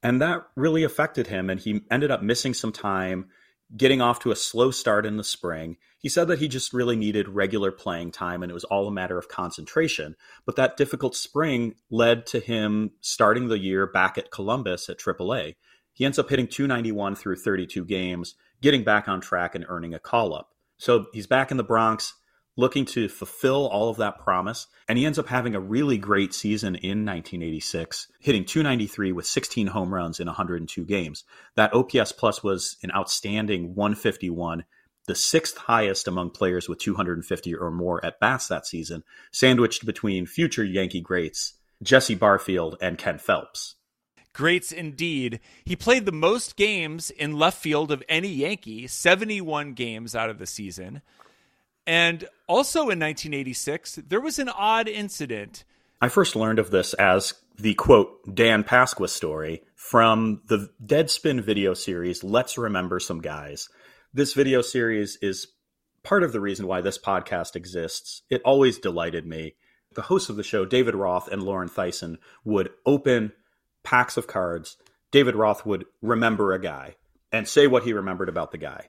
and 0.02 0.22
that 0.22 0.46
really 0.54 0.84
affected 0.84 1.26
him, 1.26 1.50
and 1.50 1.60
he 1.60 1.82
ended 1.90 2.10
up 2.10 2.22
missing 2.22 2.54
some 2.54 2.72
time 2.72 3.26
getting 3.76 4.00
off 4.00 4.20
to 4.20 4.30
a 4.30 4.36
slow 4.36 4.70
start 4.70 5.06
in 5.06 5.16
the 5.16 5.24
spring. 5.24 5.76
He 6.04 6.10
said 6.10 6.28
that 6.28 6.38
he 6.38 6.48
just 6.48 6.74
really 6.74 6.96
needed 6.96 7.30
regular 7.30 7.72
playing 7.72 8.10
time 8.10 8.42
and 8.42 8.50
it 8.50 8.54
was 8.54 8.64
all 8.64 8.86
a 8.86 8.92
matter 8.92 9.16
of 9.16 9.30
concentration. 9.30 10.16
But 10.44 10.54
that 10.56 10.76
difficult 10.76 11.16
spring 11.16 11.76
led 11.90 12.26
to 12.26 12.40
him 12.40 12.90
starting 13.00 13.48
the 13.48 13.58
year 13.58 13.86
back 13.86 14.18
at 14.18 14.30
Columbus 14.30 14.90
at 14.90 14.98
AAA. 14.98 15.54
He 15.94 16.04
ends 16.04 16.18
up 16.18 16.28
hitting 16.28 16.46
291 16.46 17.14
through 17.14 17.36
32 17.36 17.86
games, 17.86 18.34
getting 18.60 18.84
back 18.84 19.08
on 19.08 19.22
track 19.22 19.54
and 19.54 19.64
earning 19.66 19.94
a 19.94 19.98
call 19.98 20.34
up. 20.34 20.50
So 20.76 21.06
he's 21.14 21.26
back 21.26 21.50
in 21.50 21.56
the 21.56 21.64
Bronx 21.64 22.12
looking 22.54 22.84
to 22.84 23.08
fulfill 23.08 23.66
all 23.68 23.88
of 23.88 23.96
that 23.96 24.18
promise. 24.18 24.66
And 24.86 24.98
he 24.98 25.06
ends 25.06 25.18
up 25.18 25.28
having 25.28 25.54
a 25.54 25.60
really 25.60 25.96
great 25.96 26.34
season 26.34 26.74
in 26.74 27.06
1986, 27.06 28.08
hitting 28.20 28.44
293 28.44 29.12
with 29.12 29.24
16 29.24 29.68
home 29.68 29.92
runs 29.92 30.20
in 30.20 30.26
102 30.26 30.84
games. 30.84 31.24
That 31.56 31.72
OPS 31.72 32.12
plus 32.12 32.42
was 32.42 32.76
an 32.82 32.92
outstanding 32.92 33.74
151, 33.74 34.64
the 35.06 35.14
sixth 35.14 35.56
highest 35.56 36.08
among 36.08 36.30
players 36.30 36.68
with 36.68 36.78
250 36.78 37.54
or 37.54 37.70
more 37.70 38.04
at 38.04 38.20
bats 38.20 38.48
that 38.48 38.66
season, 38.66 39.04
sandwiched 39.30 39.84
between 39.84 40.26
future 40.26 40.64
Yankee 40.64 41.00
greats 41.00 41.54
Jesse 41.82 42.14
Barfield 42.14 42.76
and 42.80 42.98
Ken 42.98 43.18
Phelps. 43.18 43.76
Greats 44.32 44.72
indeed. 44.72 45.40
He 45.64 45.76
played 45.76 46.06
the 46.06 46.12
most 46.12 46.56
games 46.56 47.10
in 47.10 47.38
left 47.38 47.58
field 47.58 47.92
of 47.92 48.02
any 48.08 48.28
Yankee, 48.28 48.86
71 48.86 49.74
games 49.74 50.16
out 50.16 50.28
of 50.28 50.38
the 50.38 50.46
season. 50.46 51.02
And 51.86 52.24
also 52.48 52.80
in 52.80 52.98
1986, 52.98 54.00
there 54.08 54.20
was 54.20 54.38
an 54.38 54.48
odd 54.48 54.88
incident. 54.88 55.64
I 56.00 56.08
first 56.08 56.34
learned 56.34 56.58
of 56.58 56.70
this 56.70 56.94
as 56.94 57.34
the 57.56 57.74
quote 57.74 58.34
Dan 58.34 58.64
Pasqua 58.64 59.08
story 59.08 59.62
from 59.76 60.42
the 60.46 60.70
Deadspin 60.84 61.40
video 61.40 61.74
series 61.74 62.24
Let's 62.24 62.58
Remember 62.58 62.98
Some 62.98 63.20
Guys. 63.20 63.68
This 64.16 64.32
video 64.32 64.62
series 64.62 65.16
is 65.16 65.48
part 66.04 66.22
of 66.22 66.32
the 66.32 66.38
reason 66.38 66.68
why 66.68 66.80
this 66.80 66.98
podcast 66.98 67.56
exists. 67.56 68.22
It 68.30 68.42
always 68.44 68.78
delighted 68.78 69.26
me. 69.26 69.56
The 69.96 70.02
hosts 70.02 70.28
of 70.28 70.36
the 70.36 70.44
show, 70.44 70.64
David 70.64 70.94
Roth 70.94 71.26
and 71.26 71.42
Lauren 71.42 71.68
Theisen, 71.68 72.18
would 72.44 72.70
open 72.86 73.32
packs 73.82 74.16
of 74.16 74.28
cards. 74.28 74.76
David 75.10 75.34
Roth 75.34 75.66
would 75.66 75.86
remember 76.00 76.52
a 76.52 76.60
guy 76.60 76.94
and 77.32 77.48
say 77.48 77.66
what 77.66 77.82
he 77.82 77.92
remembered 77.92 78.28
about 78.28 78.52
the 78.52 78.58
guy. 78.58 78.88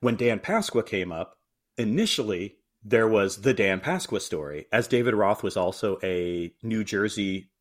When 0.00 0.16
Dan 0.16 0.40
Pasqua 0.40 0.84
came 0.84 1.12
up, 1.12 1.38
initially 1.78 2.56
there 2.82 3.06
was 3.06 3.42
the 3.42 3.54
Dan 3.54 3.78
Pasqua 3.78 4.20
story, 4.20 4.66
as 4.72 4.88
David 4.88 5.14
Roth 5.14 5.44
was 5.44 5.56
also 5.56 5.98
a 6.02 6.52
New 6.64 6.82
Jersey 6.82 7.52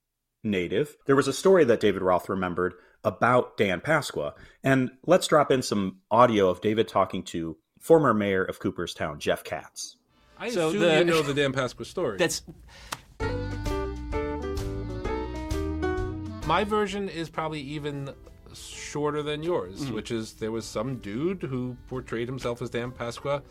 native. 0.44 0.98
There 1.06 1.16
was 1.16 1.28
a 1.28 1.34
story 1.34 1.64
that 1.64 1.80
David 1.80 2.02
Roth 2.02 2.28
remembered 2.28 2.74
about 3.04 3.58
Dan 3.58 3.82
Pasqua. 3.82 4.34
And 4.64 4.92
let's 5.06 5.28
drop 5.28 5.52
in 5.52 5.62
some 5.62 5.98
audio 6.10 6.50
of 6.50 6.62
David 6.62 6.88
talking 6.88 7.24
to 7.24 7.58
former 7.80 8.14
mayor 8.14 8.44
of 8.44 8.60
Cooperstown, 8.60 9.20
Jeff 9.20 9.44
Katz. 9.44 9.98
I 10.38 10.50
so 10.50 10.70
assume 10.70 10.82
the, 10.82 10.98
you 11.00 11.06
know 11.06 11.22
the 11.24 11.34
Dan 11.34 11.54
Pasqua 11.54 11.86
story. 11.86 12.18
That's 12.18 12.44
my 16.48 16.64
version 16.64 17.10
is 17.10 17.30
probably 17.30 17.62
even 17.62 18.14
shorter 18.54 19.24
than 19.24 19.44
yours, 19.44 19.82
mm-hmm. 19.82 19.96
which 19.96 20.12
is 20.12 20.34
there 20.34 20.52
was 20.52 20.66
some 20.66 20.98
dude 20.98 21.44
who 21.44 21.78
portrayed 21.88 22.28
himself 22.28 22.62
as 22.62 22.70
Dan 22.70 22.92
Pasqua 22.92 23.42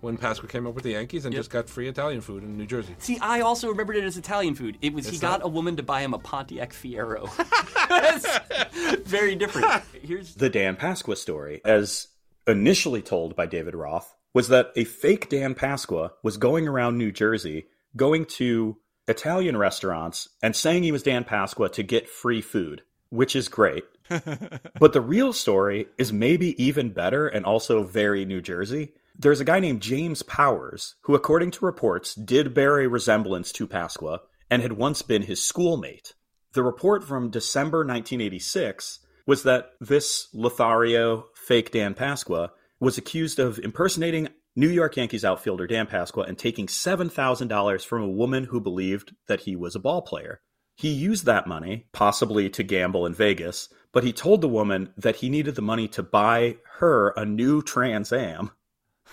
when 0.00 0.16
Pasqua 0.16 0.48
came 0.48 0.66
up 0.66 0.74
with 0.74 0.84
the 0.84 0.92
Yankees 0.92 1.24
and 1.24 1.34
yep. 1.34 1.40
just 1.40 1.50
got 1.50 1.68
free 1.68 1.88
Italian 1.88 2.20
food 2.20 2.42
in 2.42 2.56
New 2.56 2.66
Jersey. 2.66 2.94
See, 2.98 3.18
I 3.20 3.40
also 3.40 3.68
remembered 3.68 3.96
it 3.96 4.04
as 4.04 4.16
Italian 4.16 4.54
food. 4.54 4.78
It 4.80 4.92
was 4.94 5.06
it's 5.06 5.20
he 5.20 5.26
not... 5.26 5.40
got 5.40 5.46
a 5.46 5.48
woman 5.48 5.76
to 5.76 5.82
buy 5.82 6.02
him 6.02 6.14
a 6.14 6.18
Pontiac 6.18 6.72
Fiero. 6.72 7.28
That's 7.88 9.08
very 9.08 9.34
different. 9.34 9.82
Here's 10.02 10.34
the 10.34 10.48
Dan 10.48 10.76
Pasqua 10.76 11.16
story, 11.16 11.60
as 11.64 12.08
initially 12.46 13.02
told 13.02 13.36
by 13.36 13.46
David 13.46 13.74
Roth, 13.74 14.14
was 14.32 14.48
that 14.48 14.72
a 14.76 14.84
fake 14.84 15.28
Dan 15.28 15.54
Pasqua 15.54 16.12
was 16.22 16.36
going 16.36 16.66
around 16.66 16.96
New 16.96 17.12
Jersey, 17.12 17.66
going 17.96 18.24
to 18.24 18.76
Italian 19.08 19.56
restaurants 19.56 20.28
and 20.42 20.54
saying 20.54 20.82
he 20.82 20.92
was 20.92 21.02
Dan 21.02 21.24
Pasqua 21.24 21.70
to 21.72 21.82
get 21.82 22.08
free 22.08 22.40
food, 22.40 22.82
which 23.10 23.34
is 23.34 23.48
great. 23.48 23.84
but 24.78 24.92
the 24.92 25.00
real 25.00 25.32
story 25.32 25.86
is 25.98 26.12
maybe 26.12 26.60
even 26.62 26.90
better 26.90 27.28
and 27.28 27.44
also 27.44 27.82
very 27.82 28.24
New 28.24 28.40
Jersey 28.40 28.92
there's 29.18 29.40
a 29.40 29.44
guy 29.44 29.60
named 29.60 29.82
James 29.82 30.22
Powers 30.22 30.94
who, 31.02 31.14
according 31.14 31.50
to 31.52 31.64
reports, 31.64 32.14
did 32.14 32.54
bear 32.54 32.80
a 32.80 32.88
resemblance 32.88 33.52
to 33.52 33.66
Pasqua 33.66 34.20
and 34.50 34.62
had 34.62 34.72
once 34.72 35.02
been 35.02 35.22
his 35.22 35.42
schoolmate. 35.42 36.14
The 36.52 36.62
report 36.62 37.04
from 37.04 37.30
December 37.30 37.78
1986 37.78 39.00
was 39.26 39.44
that 39.44 39.72
this 39.80 40.28
Lothario, 40.34 41.26
fake 41.34 41.70
Dan 41.70 41.94
Pasqua, 41.94 42.50
was 42.80 42.98
accused 42.98 43.38
of 43.38 43.58
impersonating 43.58 44.28
New 44.56 44.68
York 44.68 44.96
Yankees 44.96 45.24
outfielder 45.24 45.66
Dan 45.66 45.86
Pasqua 45.86 46.28
and 46.28 46.36
taking 46.36 46.66
$7,000 46.66 47.84
from 47.84 48.02
a 48.02 48.08
woman 48.08 48.44
who 48.44 48.60
believed 48.60 49.14
that 49.28 49.40
he 49.40 49.54
was 49.54 49.76
a 49.76 49.80
ball 49.80 50.02
player. 50.02 50.40
He 50.74 50.88
used 50.88 51.26
that 51.26 51.46
money, 51.46 51.86
possibly 51.92 52.48
to 52.50 52.62
gamble 52.62 53.06
in 53.06 53.14
Vegas, 53.14 53.68
but 53.92 54.02
he 54.02 54.12
told 54.12 54.40
the 54.40 54.48
woman 54.48 54.92
that 54.96 55.16
he 55.16 55.28
needed 55.28 55.54
the 55.54 55.62
money 55.62 55.86
to 55.88 56.02
buy 56.02 56.56
her 56.78 57.10
a 57.10 57.24
new 57.24 57.62
Trans 57.62 58.12
Am 58.12 58.50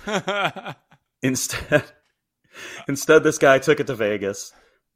instead, 1.21 1.83
instead, 2.87 3.23
this 3.23 3.37
guy 3.37 3.59
took 3.59 3.79
it 3.79 3.87
to 3.87 3.95
Vegas. 3.95 4.53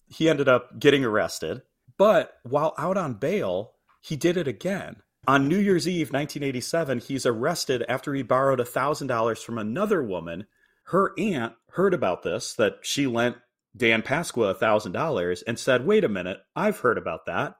He 0.08 0.29
ended 0.29 0.48
up 0.48 0.79
getting 0.79 1.05
arrested, 1.05 1.62
but 1.98 2.34
while 2.43 2.74
out 2.77 2.98
on 2.98 3.15
bail, 3.15 3.74
he 4.01 4.15
did 4.15 4.38
it 4.38 4.48
again. 4.48 4.98
On 5.27 5.48
New 5.48 5.60
Year's 5.60 5.88
Eve, 5.88 6.12
1987, 6.12 7.00
he's 7.00 7.25
arrested 7.25 7.86
after 7.88 8.13
he 8.13 8.24
borrowed 8.24 8.60
$1,000 8.60 9.38
from 9.38 9.58
another 9.60 10.01
woman. 10.01 10.48
Her 10.86 11.13
aunt 11.17 11.53
heard 11.74 11.93
about 11.93 12.24
this, 12.24 12.53
that 12.55 12.79
she 12.81 13.05
lent 13.05 13.38
Dan 13.77 14.01
Pasqua 14.01 14.58
$1,000 14.58 15.43
and 15.46 15.60
said, 15.60 15.86
Wait 15.86 16.03
a 16.03 16.10
minute, 16.10 16.39
I've 16.55 16.79
heard 16.79 16.98
about 16.98 17.25
that. 17.27 17.55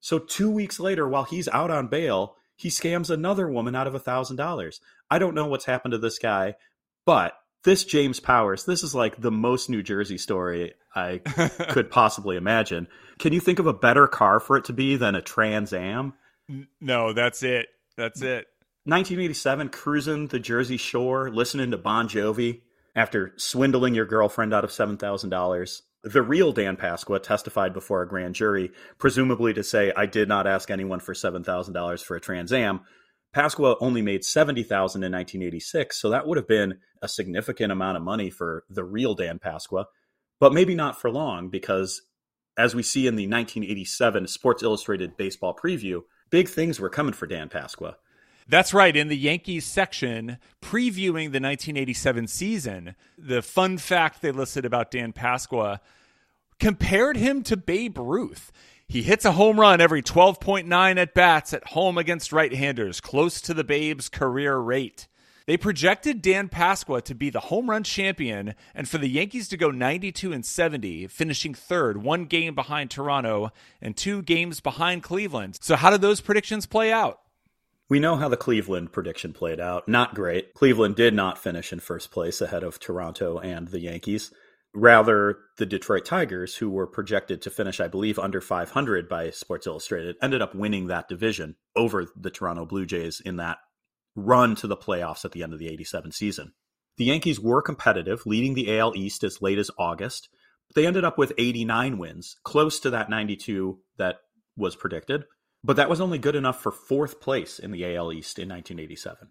So, 0.00 0.18
two 0.18 0.50
weeks 0.50 0.80
later, 0.80 1.08
while 1.08 1.24
he's 1.24 1.48
out 1.48 1.70
on 1.70 1.88
bail, 1.88 2.36
he 2.56 2.68
scams 2.68 3.10
another 3.10 3.48
woman 3.48 3.74
out 3.74 3.86
of 3.86 3.94
$1,000. 3.94 4.80
I 5.10 5.18
don't 5.18 5.34
know 5.34 5.46
what's 5.46 5.64
happened 5.64 5.92
to 5.92 5.98
this 5.98 6.18
guy, 6.18 6.54
but 7.06 7.34
this 7.64 7.84
James 7.84 8.20
Powers, 8.20 8.64
this 8.64 8.82
is 8.82 8.94
like 8.94 9.20
the 9.20 9.32
most 9.32 9.70
New 9.70 9.82
Jersey 9.82 10.18
story 10.18 10.74
I 10.94 11.18
could 11.70 11.90
possibly 11.90 12.36
imagine. 12.36 12.88
Can 13.18 13.32
you 13.32 13.40
think 13.40 13.58
of 13.58 13.66
a 13.66 13.72
better 13.72 14.06
car 14.06 14.40
for 14.40 14.56
it 14.56 14.66
to 14.66 14.72
be 14.72 14.96
than 14.96 15.14
a 15.14 15.22
Trans 15.22 15.72
Am? 15.72 16.12
No, 16.80 17.12
that's 17.12 17.42
it. 17.42 17.66
That's 17.96 18.20
it. 18.20 18.46
1987, 18.84 19.70
cruising 19.70 20.26
the 20.28 20.38
Jersey 20.38 20.76
Shore, 20.76 21.30
listening 21.30 21.72
to 21.72 21.76
Bon 21.76 22.08
Jovi 22.08 22.60
after 22.94 23.32
swindling 23.36 23.94
your 23.94 24.06
girlfriend 24.06 24.54
out 24.54 24.62
of 24.62 24.70
$7,000. 24.70 25.80
The 26.04 26.22
real 26.22 26.52
Dan 26.52 26.76
Pasqua 26.76 27.20
testified 27.20 27.72
before 27.72 28.02
a 28.02 28.08
grand 28.08 28.36
jury, 28.36 28.70
presumably 28.98 29.52
to 29.54 29.64
say, 29.64 29.92
I 29.96 30.06
did 30.06 30.28
not 30.28 30.46
ask 30.46 30.70
anyone 30.70 31.00
for 31.00 31.14
$7,000 31.14 32.04
for 32.04 32.16
a 32.16 32.20
Trans 32.20 32.52
Am, 32.52 32.82
Pasqua 33.34 33.76
only 33.80 34.02
made 34.02 34.24
70,000 34.24 35.02
in 35.02 35.12
1986, 35.12 35.96
so 35.96 36.10
that 36.10 36.26
would 36.26 36.38
have 36.38 36.48
been 36.48 36.78
a 37.02 37.08
significant 37.08 37.70
amount 37.70 37.96
of 37.96 38.02
money 38.02 38.30
for 38.30 38.64
the 38.70 38.84
real 38.84 39.14
Dan 39.14 39.38
Pasqua, 39.38 39.86
but 40.40 40.54
maybe 40.54 40.74
not 40.74 41.00
for 41.00 41.10
long 41.10 41.48
because 41.48 42.02
as 42.56 42.74
we 42.74 42.82
see 42.82 43.06
in 43.06 43.16
the 43.16 43.26
1987 43.26 44.26
Sports 44.26 44.62
Illustrated 44.62 45.16
baseball 45.16 45.54
preview, 45.54 46.02
big 46.30 46.48
things 46.48 46.80
were 46.80 46.88
coming 46.88 47.12
for 47.12 47.26
Dan 47.26 47.48
Pasqua. 47.48 47.96
That's 48.48 48.72
right. 48.72 48.96
In 48.96 49.08
the 49.08 49.16
Yankees 49.16 49.66
section, 49.66 50.38
previewing 50.62 51.32
the 51.32 51.40
1987 51.40 52.28
season, 52.28 52.94
the 53.18 53.42
fun 53.42 53.76
fact 53.76 54.22
they 54.22 54.30
listed 54.30 54.64
about 54.64 54.92
Dan 54.92 55.12
Pasqua 55.12 55.80
compared 56.60 57.16
him 57.16 57.42
to 57.42 57.56
Babe 57.56 57.98
Ruth. 57.98 58.52
He 58.88 59.02
hits 59.02 59.24
a 59.24 59.32
home 59.32 59.58
run 59.58 59.80
every 59.80 60.00
12.9 60.00 60.96
at 60.96 61.12
bats 61.12 61.52
at 61.52 61.68
home 61.68 61.98
against 61.98 62.32
right 62.32 62.52
handers, 62.52 63.00
close 63.00 63.40
to 63.40 63.52
the 63.52 63.64
Babe's 63.64 64.08
career 64.08 64.56
rate. 64.58 65.08
They 65.46 65.56
projected 65.56 66.22
Dan 66.22 66.48
Pasqua 66.48 67.02
to 67.02 67.14
be 67.14 67.30
the 67.30 67.40
home 67.40 67.68
run 67.68 67.82
champion 67.82 68.54
and 68.74 68.88
for 68.88 68.98
the 68.98 69.08
Yankees 69.08 69.48
to 69.48 69.56
go 69.56 69.70
92 69.70 70.32
and 70.32 70.44
70, 70.44 71.08
finishing 71.08 71.52
third, 71.52 72.02
one 72.02 72.26
game 72.26 72.54
behind 72.54 72.90
Toronto 72.90 73.50
and 73.80 73.96
two 73.96 74.22
games 74.22 74.60
behind 74.60 75.02
Cleveland. 75.02 75.58
So, 75.60 75.74
how 75.74 75.90
did 75.90 76.00
those 76.00 76.20
predictions 76.20 76.66
play 76.66 76.92
out? 76.92 77.20
We 77.88 78.00
know 78.00 78.16
how 78.16 78.28
the 78.28 78.36
Cleveland 78.36 78.92
prediction 78.92 79.32
played 79.32 79.60
out. 79.60 79.86
Not 79.88 80.14
great. 80.14 80.54
Cleveland 80.54 80.96
did 80.96 81.14
not 81.14 81.38
finish 81.38 81.72
in 81.72 81.78
first 81.78 82.10
place 82.10 82.40
ahead 82.40 82.64
of 82.64 82.80
Toronto 82.80 83.38
and 83.38 83.68
the 83.68 83.80
Yankees. 83.80 84.32
Rather, 84.78 85.38
the 85.56 85.64
Detroit 85.64 86.04
Tigers, 86.04 86.56
who 86.56 86.68
were 86.68 86.86
projected 86.86 87.40
to 87.40 87.50
finish, 87.50 87.80
I 87.80 87.88
believe, 87.88 88.18
under 88.18 88.42
500 88.42 89.08
by 89.08 89.30
Sports 89.30 89.66
Illustrated, 89.66 90.16
ended 90.20 90.42
up 90.42 90.54
winning 90.54 90.88
that 90.88 91.08
division 91.08 91.56
over 91.74 92.04
the 92.14 92.30
Toronto 92.30 92.66
Blue 92.66 92.84
Jays 92.84 93.18
in 93.18 93.36
that 93.36 93.56
run 94.14 94.54
to 94.56 94.66
the 94.66 94.76
playoffs 94.76 95.24
at 95.24 95.32
the 95.32 95.42
end 95.42 95.54
of 95.54 95.58
the 95.58 95.68
87 95.68 96.12
season. 96.12 96.52
The 96.98 97.06
Yankees 97.06 97.40
were 97.40 97.62
competitive, 97.62 98.26
leading 98.26 98.52
the 98.52 98.78
AL 98.78 98.94
East 98.96 99.24
as 99.24 99.40
late 99.40 99.58
as 99.58 99.70
August. 99.78 100.28
But 100.68 100.74
they 100.74 100.86
ended 100.86 101.04
up 101.04 101.16
with 101.16 101.32
89 101.38 101.96
wins, 101.96 102.36
close 102.44 102.78
to 102.80 102.90
that 102.90 103.08
92 103.08 103.78
that 103.96 104.16
was 104.58 104.76
predicted. 104.76 105.24
But 105.64 105.76
that 105.76 105.88
was 105.88 106.02
only 106.02 106.18
good 106.18 106.36
enough 106.36 106.60
for 106.60 106.70
fourth 106.70 107.18
place 107.18 107.58
in 107.58 107.70
the 107.70 107.96
AL 107.96 108.12
East 108.12 108.38
in 108.38 108.50
1987. 108.50 109.30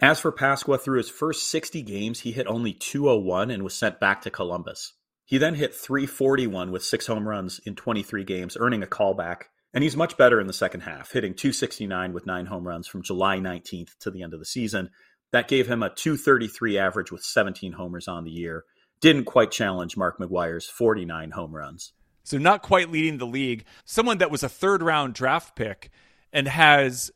As 0.00 0.18
for 0.18 0.32
Pasqua, 0.32 0.80
through 0.80 0.98
his 0.98 1.10
first 1.10 1.50
60 1.50 1.82
games, 1.82 2.20
he 2.20 2.32
hit 2.32 2.46
only 2.46 2.72
201 2.72 3.50
and 3.50 3.62
was 3.62 3.74
sent 3.74 4.00
back 4.00 4.22
to 4.22 4.30
Columbus. 4.30 4.94
He 5.26 5.38
then 5.38 5.54
hit 5.54 5.74
341 5.74 6.72
with 6.72 6.82
six 6.82 7.06
home 7.06 7.28
runs 7.28 7.60
in 7.64 7.76
23 7.76 8.24
games, 8.24 8.56
earning 8.58 8.82
a 8.82 8.86
callback 8.86 9.42
and 9.72 9.84
he's 9.84 9.96
much 9.96 10.16
better 10.16 10.40
in 10.40 10.46
the 10.46 10.52
second 10.52 10.80
half, 10.80 11.12
hitting 11.12 11.34
269 11.34 12.12
with 12.12 12.26
nine 12.26 12.46
home 12.46 12.66
runs 12.66 12.86
from 12.86 13.02
July 13.02 13.38
19th 13.38 13.96
to 14.00 14.10
the 14.10 14.22
end 14.22 14.34
of 14.34 14.40
the 14.40 14.46
season. 14.46 14.90
That 15.32 15.48
gave 15.48 15.68
him 15.68 15.82
a 15.82 15.90
233 15.90 16.78
average 16.78 17.12
with 17.12 17.22
17 17.22 17.72
homers 17.72 18.08
on 18.08 18.24
the 18.24 18.30
year. 18.30 18.64
Didn't 19.00 19.24
quite 19.24 19.52
challenge 19.52 19.96
Mark 19.96 20.18
McGwire's 20.18 20.66
49 20.66 21.30
home 21.30 21.54
runs. 21.54 21.92
So, 22.24 22.36
not 22.36 22.62
quite 22.62 22.90
leading 22.90 23.18
the 23.18 23.26
league. 23.26 23.64
Someone 23.84 24.18
that 24.18 24.30
was 24.30 24.42
a 24.42 24.48
third 24.48 24.82
round 24.82 25.14
draft 25.14 25.56
pick 25.56 25.90
and 26.32 26.46
has 26.48 27.10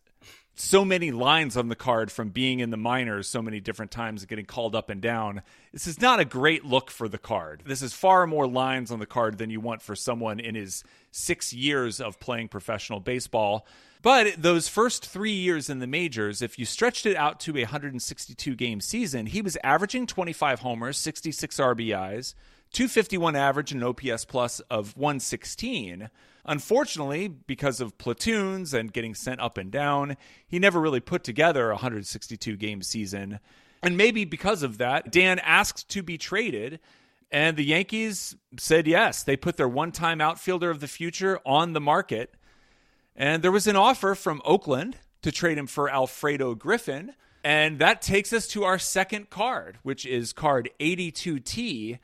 so 0.54 0.84
many 0.84 1.10
lines 1.10 1.56
on 1.56 1.68
the 1.68 1.74
card 1.74 2.12
from 2.12 2.28
being 2.28 2.60
in 2.60 2.70
the 2.70 2.76
minors 2.76 3.28
so 3.28 3.42
many 3.42 3.60
different 3.60 3.90
times 3.90 4.22
and 4.22 4.28
getting 4.28 4.44
called 4.44 4.74
up 4.74 4.88
and 4.88 5.00
down. 5.00 5.42
This 5.72 5.86
is 5.86 6.00
not 6.00 6.20
a 6.20 6.24
great 6.24 6.64
look 6.64 6.90
for 6.90 7.08
the 7.08 7.18
card. 7.18 7.62
This 7.66 7.82
is 7.82 7.92
far 7.92 8.26
more 8.26 8.46
lines 8.46 8.90
on 8.90 9.00
the 9.00 9.06
card 9.06 9.38
than 9.38 9.50
you 9.50 9.60
want 9.60 9.82
for 9.82 9.96
someone 9.96 10.38
in 10.38 10.54
his 10.54 10.84
six 11.10 11.52
years 11.52 12.00
of 12.00 12.20
playing 12.20 12.48
professional 12.48 13.00
baseball. 13.00 13.66
But 14.00 14.34
those 14.40 14.68
first 14.68 15.06
three 15.06 15.32
years 15.32 15.70
in 15.70 15.78
the 15.78 15.86
majors, 15.86 16.42
if 16.42 16.58
you 16.58 16.66
stretched 16.66 17.06
it 17.06 17.16
out 17.16 17.40
to 17.40 17.56
a 17.56 17.62
162 17.62 18.54
game 18.54 18.80
season, 18.80 19.26
he 19.26 19.40
was 19.40 19.56
averaging 19.64 20.06
25 20.06 20.60
homers, 20.60 20.98
66 20.98 21.56
RBIs, 21.56 22.34
251 22.74 23.36
average, 23.36 23.72
and 23.72 23.82
an 23.82 23.88
OPS 23.88 24.24
plus 24.24 24.60
of 24.60 24.96
116. 24.96 26.10
Unfortunately, 26.44 27.28
because 27.28 27.80
of 27.80 27.96
platoons 27.96 28.74
and 28.74 28.92
getting 28.92 29.14
sent 29.14 29.40
up 29.40 29.56
and 29.56 29.70
down, 29.70 30.16
he 30.46 30.58
never 30.58 30.80
really 30.80 31.00
put 31.00 31.24
together 31.24 31.70
a 31.70 31.74
162 31.74 32.56
game 32.56 32.82
season. 32.82 33.40
And 33.82 33.96
maybe 33.96 34.24
because 34.24 34.62
of 34.62 34.78
that, 34.78 35.10
Dan 35.10 35.38
asked 35.38 35.88
to 35.90 36.02
be 36.02 36.18
traded, 36.18 36.80
and 37.30 37.56
the 37.56 37.64
Yankees 37.64 38.36
said 38.58 38.86
yes. 38.86 39.22
They 39.22 39.36
put 39.36 39.56
their 39.56 39.68
one 39.68 39.92
time 39.92 40.20
outfielder 40.20 40.70
of 40.70 40.80
the 40.80 40.88
future 40.88 41.40
on 41.46 41.72
the 41.72 41.80
market. 41.80 42.34
And 43.16 43.42
there 43.42 43.52
was 43.52 43.66
an 43.66 43.76
offer 43.76 44.14
from 44.14 44.42
Oakland 44.44 44.96
to 45.22 45.32
trade 45.32 45.58
him 45.58 45.66
for 45.66 45.90
Alfredo 45.90 46.54
Griffin. 46.54 47.14
And 47.42 47.78
that 47.78 48.02
takes 48.02 48.32
us 48.32 48.46
to 48.48 48.64
our 48.64 48.78
second 48.78 49.30
card, 49.30 49.78
which 49.82 50.06
is 50.06 50.32
card 50.32 50.70
82T. 50.80 51.98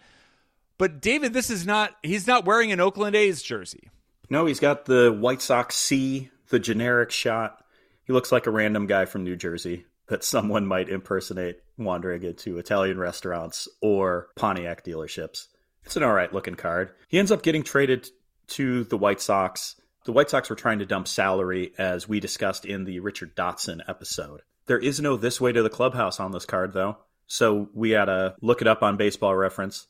But 0.81 1.03
David, 1.03 1.35
this 1.35 1.51
is 1.51 1.67
not, 1.67 1.95
he's 2.03 2.27
not 2.27 2.47
wearing 2.47 2.73
an 2.73 2.81
Oakland 2.81 3.15
A's 3.15 3.43
jersey. 3.43 3.91
No, 4.31 4.47
he's 4.47 4.61
got 4.61 4.87
the 4.87 5.13
White 5.13 5.43
Sox 5.43 5.77
C, 5.77 6.31
the 6.49 6.59
generic 6.59 7.11
shot. 7.11 7.63
He 8.05 8.15
looks 8.15 8.33
like 8.33 8.47
a 8.47 8.51
random 8.51 8.87
guy 8.87 9.05
from 9.05 9.23
New 9.23 9.37
Jersey 9.37 9.85
that 10.07 10.25
someone 10.25 10.65
might 10.65 10.89
impersonate 10.89 11.61
wandering 11.77 12.23
into 12.23 12.57
Italian 12.57 12.99
restaurants 12.99 13.69
or 13.83 14.29
Pontiac 14.37 14.83
dealerships. 14.83 15.49
It's 15.85 15.97
an 15.97 16.03
all 16.03 16.15
right 16.15 16.33
looking 16.33 16.55
card. 16.55 16.93
He 17.09 17.19
ends 17.19 17.31
up 17.31 17.43
getting 17.43 17.63
traded 17.63 18.09
to 18.49 18.85
the 18.85 18.97
White 18.97 19.21
Sox. 19.21 19.79
The 20.07 20.13
White 20.13 20.31
Sox 20.31 20.49
were 20.49 20.57
trying 20.57 20.79
to 20.79 20.87
dump 20.87 21.09
salary, 21.09 21.75
as 21.77 22.09
we 22.09 22.21
discussed 22.21 22.65
in 22.65 22.85
the 22.85 23.01
Richard 23.01 23.37
Dotson 23.37 23.81
episode. 23.87 24.41
There 24.65 24.79
is 24.79 24.99
no 24.99 25.19
this 25.19 25.43
way 25.43 25.53
to 25.53 25.63
the 25.63 25.69
clubhouse 25.69 26.19
on 26.21 26.33
this 26.33 26.47
card, 26.47 26.73
though. 26.73 26.97
So 27.27 27.69
we 27.75 27.91
had 27.91 28.07
to 28.07 28.35
look 28.41 28.63
it 28.63 28.67
up 28.67 28.83
on 28.83 28.97
baseball 28.97 29.37
reference. 29.37 29.87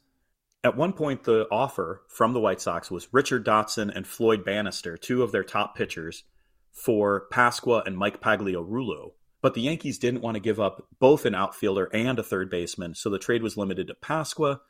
At 0.63 0.77
one 0.77 0.93
point, 0.93 1.25
the 1.25 1.47
offer 1.51 2.03
from 2.09 2.35
the 2.35 2.41
White 2.41 2.61
Sox 2.61 2.91
was 2.91 3.13
Richard 3.13 3.47
Dotson 3.47 3.91
and 3.95 4.07
Floyd 4.07 4.45
Bannister, 4.45 4.99
two 4.99 5.23
of 5.23 5.33
their 5.33 5.45
top 5.45 5.75
pitchers, 5.75 6.25
for 6.71 7.27
Pasqua 7.33 7.87
and 7.87 7.97
Mike 7.97 8.21
Pagliarulo. 8.21 9.13
But 9.41 9.55
the 9.55 9.63
Yankees 9.63 9.99
didn't 9.99 10.21
want 10.21 10.35
to 10.35 10.41
give 10.41 10.61
up 10.61 10.87
both 10.99 11.25
an 11.25 11.35
outfielder 11.35 11.89
and 11.95 12.19
a 12.19 12.23
third 12.23 12.51
baseman, 12.51 12.95
so 12.95 13.09
the 13.09 13.19
trade 13.19 13.43
was 13.43 13.57
limited 13.57 13.87
to 13.87 13.95
Pasqua. 13.95 14.61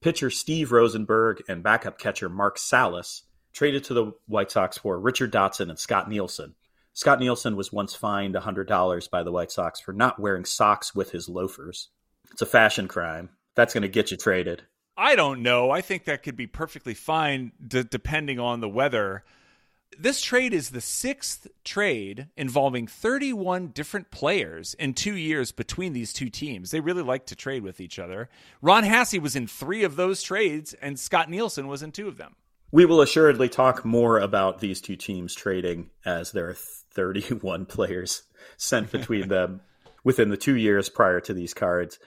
Pitcher 0.00 0.30
Steve 0.30 0.72
Rosenberg 0.72 1.42
and 1.46 1.62
backup 1.62 1.98
catcher 1.98 2.30
Mark 2.30 2.56
Salas 2.56 3.24
traded 3.52 3.84
to 3.84 3.94
the 3.94 4.12
White 4.26 4.50
Sox 4.50 4.78
for 4.78 4.98
Richard 4.98 5.32
Dotson 5.32 5.68
and 5.68 5.78
Scott 5.78 6.08
Nielsen. 6.08 6.54
Scott 6.94 7.20
Nielsen 7.20 7.54
was 7.54 7.72
once 7.72 7.94
fined 7.94 8.34
$100 8.34 9.10
by 9.10 9.22
the 9.22 9.32
White 9.32 9.52
Sox 9.52 9.78
for 9.78 9.92
not 9.92 10.18
wearing 10.18 10.46
socks 10.46 10.94
with 10.94 11.10
his 11.10 11.28
loafers. 11.28 11.90
It's 12.32 12.42
a 12.42 12.46
fashion 12.46 12.88
crime. 12.88 13.30
That's 13.54 13.74
going 13.74 13.82
to 13.82 13.88
get 13.88 14.10
you 14.10 14.16
traded. 14.16 14.62
I 15.00 15.14
don't 15.14 15.42
know. 15.42 15.70
I 15.70 15.80
think 15.80 16.04
that 16.04 16.24
could 16.24 16.36
be 16.36 16.48
perfectly 16.48 16.92
fine 16.92 17.52
d- 17.64 17.84
depending 17.88 18.40
on 18.40 18.58
the 18.58 18.68
weather. 18.68 19.22
This 19.96 20.20
trade 20.20 20.52
is 20.52 20.70
the 20.70 20.80
sixth 20.80 21.46
trade 21.62 22.26
involving 22.36 22.88
31 22.88 23.68
different 23.68 24.10
players 24.10 24.74
in 24.74 24.94
two 24.94 25.14
years 25.14 25.52
between 25.52 25.92
these 25.92 26.12
two 26.12 26.28
teams. 26.28 26.72
They 26.72 26.80
really 26.80 27.04
like 27.04 27.26
to 27.26 27.36
trade 27.36 27.62
with 27.62 27.80
each 27.80 28.00
other. 28.00 28.28
Ron 28.60 28.82
Hassey 28.82 29.20
was 29.20 29.36
in 29.36 29.46
three 29.46 29.84
of 29.84 29.94
those 29.94 30.20
trades, 30.20 30.74
and 30.74 30.98
Scott 30.98 31.30
Nielsen 31.30 31.68
was 31.68 31.84
in 31.84 31.92
two 31.92 32.08
of 32.08 32.16
them. 32.16 32.34
We 32.72 32.84
will 32.84 33.00
assuredly 33.00 33.48
talk 33.48 33.84
more 33.84 34.18
about 34.18 34.58
these 34.58 34.80
two 34.80 34.96
teams 34.96 35.32
trading 35.32 35.90
as 36.04 36.32
there 36.32 36.48
are 36.48 36.54
31 36.54 37.66
players 37.66 38.24
sent 38.56 38.90
between 38.90 39.28
them 39.28 39.60
within 40.02 40.28
the 40.28 40.36
two 40.36 40.56
years 40.56 40.88
prior 40.88 41.20
to 41.20 41.32
these 41.32 41.54
cards. 41.54 42.00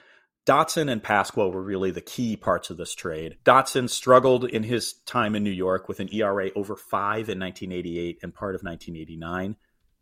Dotson 0.44 0.90
and 0.90 1.02
Pasqua 1.02 1.52
were 1.52 1.62
really 1.62 1.92
the 1.92 2.00
key 2.00 2.36
parts 2.36 2.68
of 2.70 2.76
this 2.76 2.94
trade. 2.94 3.36
Dotson 3.44 3.88
struggled 3.88 4.44
in 4.44 4.64
his 4.64 4.94
time 5.06 5.36
in 5.36 5.44
New 5.44 5.50
York 5.50 5.88
with 5.88 6.00
an 6.00 6.12
ERA 6.12 6.50
over 6.56 6.74
five 6.74 7.28
in 7.28 7.38
1988 7.38 8.18
and 8.22 8.34
part 8.34 8.56
of 8.56 8.62
1989. 8.62 9.56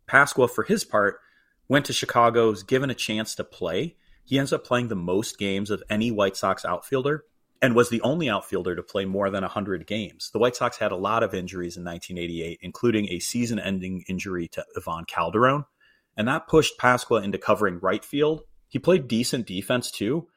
Pasqua, 0.07 0.49
for 0.49 0.63
his 0.63 0.83
part, 0.83 1.19
went 1.67 1.85
to 1.85 1.93
Chicago, 1.93 2.49
was 2.49 2.63
given 2.63 2.89
a 2.89 2.95
chance 2.95 3.35
to 3.35 3.43
play. 3.43 3.95
He 4.23 4.39
ends 4.39 4.51
up 4.51 4.65
playing 4.65 4.87
the 4.87 4.95
most 4.95 5.37
games 5.37 5.69
of 5.69 5.83
any 5.91 6.09
White 6.09 6.35
Sox 6.35 6.65
outfielder 6.65 7.23
and 7.61 7.75
was 7.75 7.89
the 7.89 8.01
only 8.01 8.27
outfielder 8.27 8.75
to 8.75 8.81
play 8.81 9.05
more 9.05 9.29
than 9.29 9.43
100 9.43 9.85
games. 9.85 10.31
The 10.33 10.39
White 10.39 10.55
Sox 10.55 10.77
had 10.77 10.91
a 10.91 10.95
lot 10.95 11.21
of 11.21 11.35
injuries 11.35 11.77
in 11.77 11.83
1988, 11.83 12.57
including 12.63 13.09
a 13.09 13.19
season 13.19 13.59
ending 13.59 14.03
injury 14.09 14.47
to 14.49 14.65
Ivan 14.75 15.05
Calderon, 15.05 15.65
and 16.17 16.27
that 16.27 16.47
pushed 16.47 16.79
Pasqua 16.79 17.23
into 17.23 17.37
covering 17.37 17.77
right 17.79 18.03
field 18.03 18.41
he 18.71 18.79
played 18.79 19.09
decent 19.09 19.47
defense 19.47 19.91
too, 19.91 20.29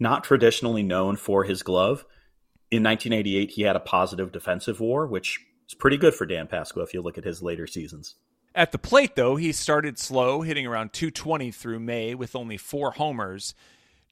not 0.00 0.24
traditionally 0.24 0.82
known 0.82 1.16
for 1.16 1.44
his 1.44 1.62
glove. 1.62 2.04
In 2.70 2.82
1988, 2.82 3.50
he 3.50 3.62
had 3.62 3.76
a 3.76 3.80
positive 3.80 4.32
defensive 4.32 4.80
war, 4.80 5.06
which 5.06 5.38
is 5.68 5.74
pretty 5.74 5.96
good 5.96 6.14
for 6.14 6.26
Dan 6.26 6.46
Pasqua 6.46 6.82
if 6.82 6.94
you 6.94 7.02
look 7.02 7.18
at 7.18 7.24
his 7.24 7.42
later 7.42 7.66
seasons. 7.66 8.16
At 8.54 8.72
the 8.72 8.78
plate, 8.78 9.14
though, 9.14 9.36
he 9.36 9.52
started 9.52 9.98
slow, 9.98 10.42
hitting 10.42 10.66
around 10.66 10.92
220 10.92 11.52
through 11.52 11.78
May 11.78 12.14
with 12.14 12.34
only 12.34 12.56
four 12.56 12.92
homers. 12.92 13.54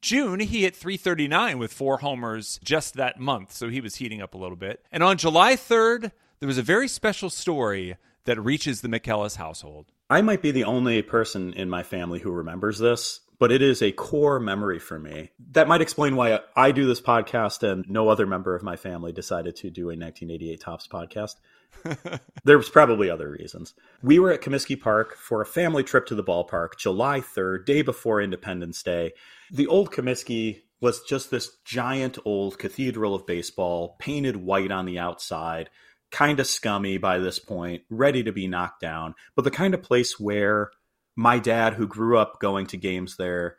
June, 0.01 0.39
he 0.39 0.61
hit 0.61 0.75
339 0.75 1.59
with 1.59 1.73
four 1.73 1.97
homers 1.97 2.59
just 2.63 2.93
that 2.93 3.19
month, 3.19 3.51
so 3.51 3.67
he 3.67 3.81
was 3.81 3.95
heating 3.95 4.21
up 4.21 4.33
a 4.33 4.37
little 4.37 4.55
bit. 4.55 4.85
And 4.93 5.03
on 5.03 5.17
July 5.17 5.55
3rd, 5.55 6.11
there 6.39 6.47
was 6.47 6.57
a 6.57 6.63
very 6.63 6.87
special 6.87 7.29
story 7.29 7.97
that 8.23 8.39
reaches 8.39 8.79
the 8.79 8.87
McKellis 8.87 9.35
household. 9.35 9.87
I 10.09 10.21
might 10.21 10.41
be 10.41 10.51
the 10.51 10.63
only 10.63 11.01
person 11.01 11.53
in 11.53 11.69
my 11.69 11.83
family 11.83 12.19
who 12.19 12.31
remembers 12.31 12.79
this 12.79 13.19
but 13.39 13.51
it 13.51 13.61
is 13.61 13.81
a 13.81 13.93
core 13.93 14.39
memory 14.39 14.79
for 14.79 14.99
me. 14.99 15.31
That 15.51 15.67
might 15.67 15.81
explain 15.81 16.15
why 16.15 16.39
I 16.55 16.71
do 16.71 16.85
this 16.85 17.01
podcast 17.01 17.63
and 17.63 17.89
no 17.89 18.09
other 18.09 18.27
member 18.27 18.53
of 18.53 18.63
my 18.63 18.75
family 18.75 19.13
decided 19.13 19.55
to 19.57 19.69
do 19.69 19.83
a 19.83 19.95
1988 19.95 20.59
Topps 20.59 20.87
podcast. 20.87 21.35
there 22.43 22.57
was 22.57 22.69
probably 22.69 23.09
other 23.09 23.29
reasons. 23.31 23.73
We 24.03 24.19
were 24.19 24.31
at 24.31 24.41
Comiskey 24.41 24.79
Park 24.79 25.15
for 25.15 25.41
a 25.41 25.45
family 25.45 25.83
trip 25.83 26.05
to 26.07 26.15
the 26.15 26.23
ballpark 26.23 26.77
July 26.77 27.21
3rd, 27.21 27.65
day 27.65 27.81
before 27.81 28.21
Independence 28.21 28.83
Day. 28.83 29.13
The 29.51 29.67
old 29.67 29.91
Comiskey 29.91 30.61
was 30.81 31.01
just 31.03 31.31
this 31.31 31.57
giant 31.63 32.17
old 32.25 32.57
cathedral 32.57 33.15
of 33.15 33.25
baseball, 33.25 33.95
painted 33.99 34.37
white 34.37 34.71
on 34.71 34.85
the 34.85 34.99
outside, 34.99 35.69
kind 36.11 36.39
of 36.39 36.47
scummy 36.47 36.97
by 36.97 37.19
this 37.19 37.39
point, 37.39 37.83
ready 37.89 38.23
to 38.23 38.31
be 38.31 38.47
knocked 38.47 38.81
down, 38.81 39.15
but 39.35 39.43
the 39.43 39.51
kind 39.51 39.73
of 39.73 39.83
place 39.83 40.19
where 40.19 40.71
my 41.19 41.37
dad, 41.37 41.73
who 41.73 41.85
grew 41.85 42.17
up 42.17 42.39
going 42.39 42.65
to 42.65 42.77
games 42.77 43.17
there, 43.17 43.57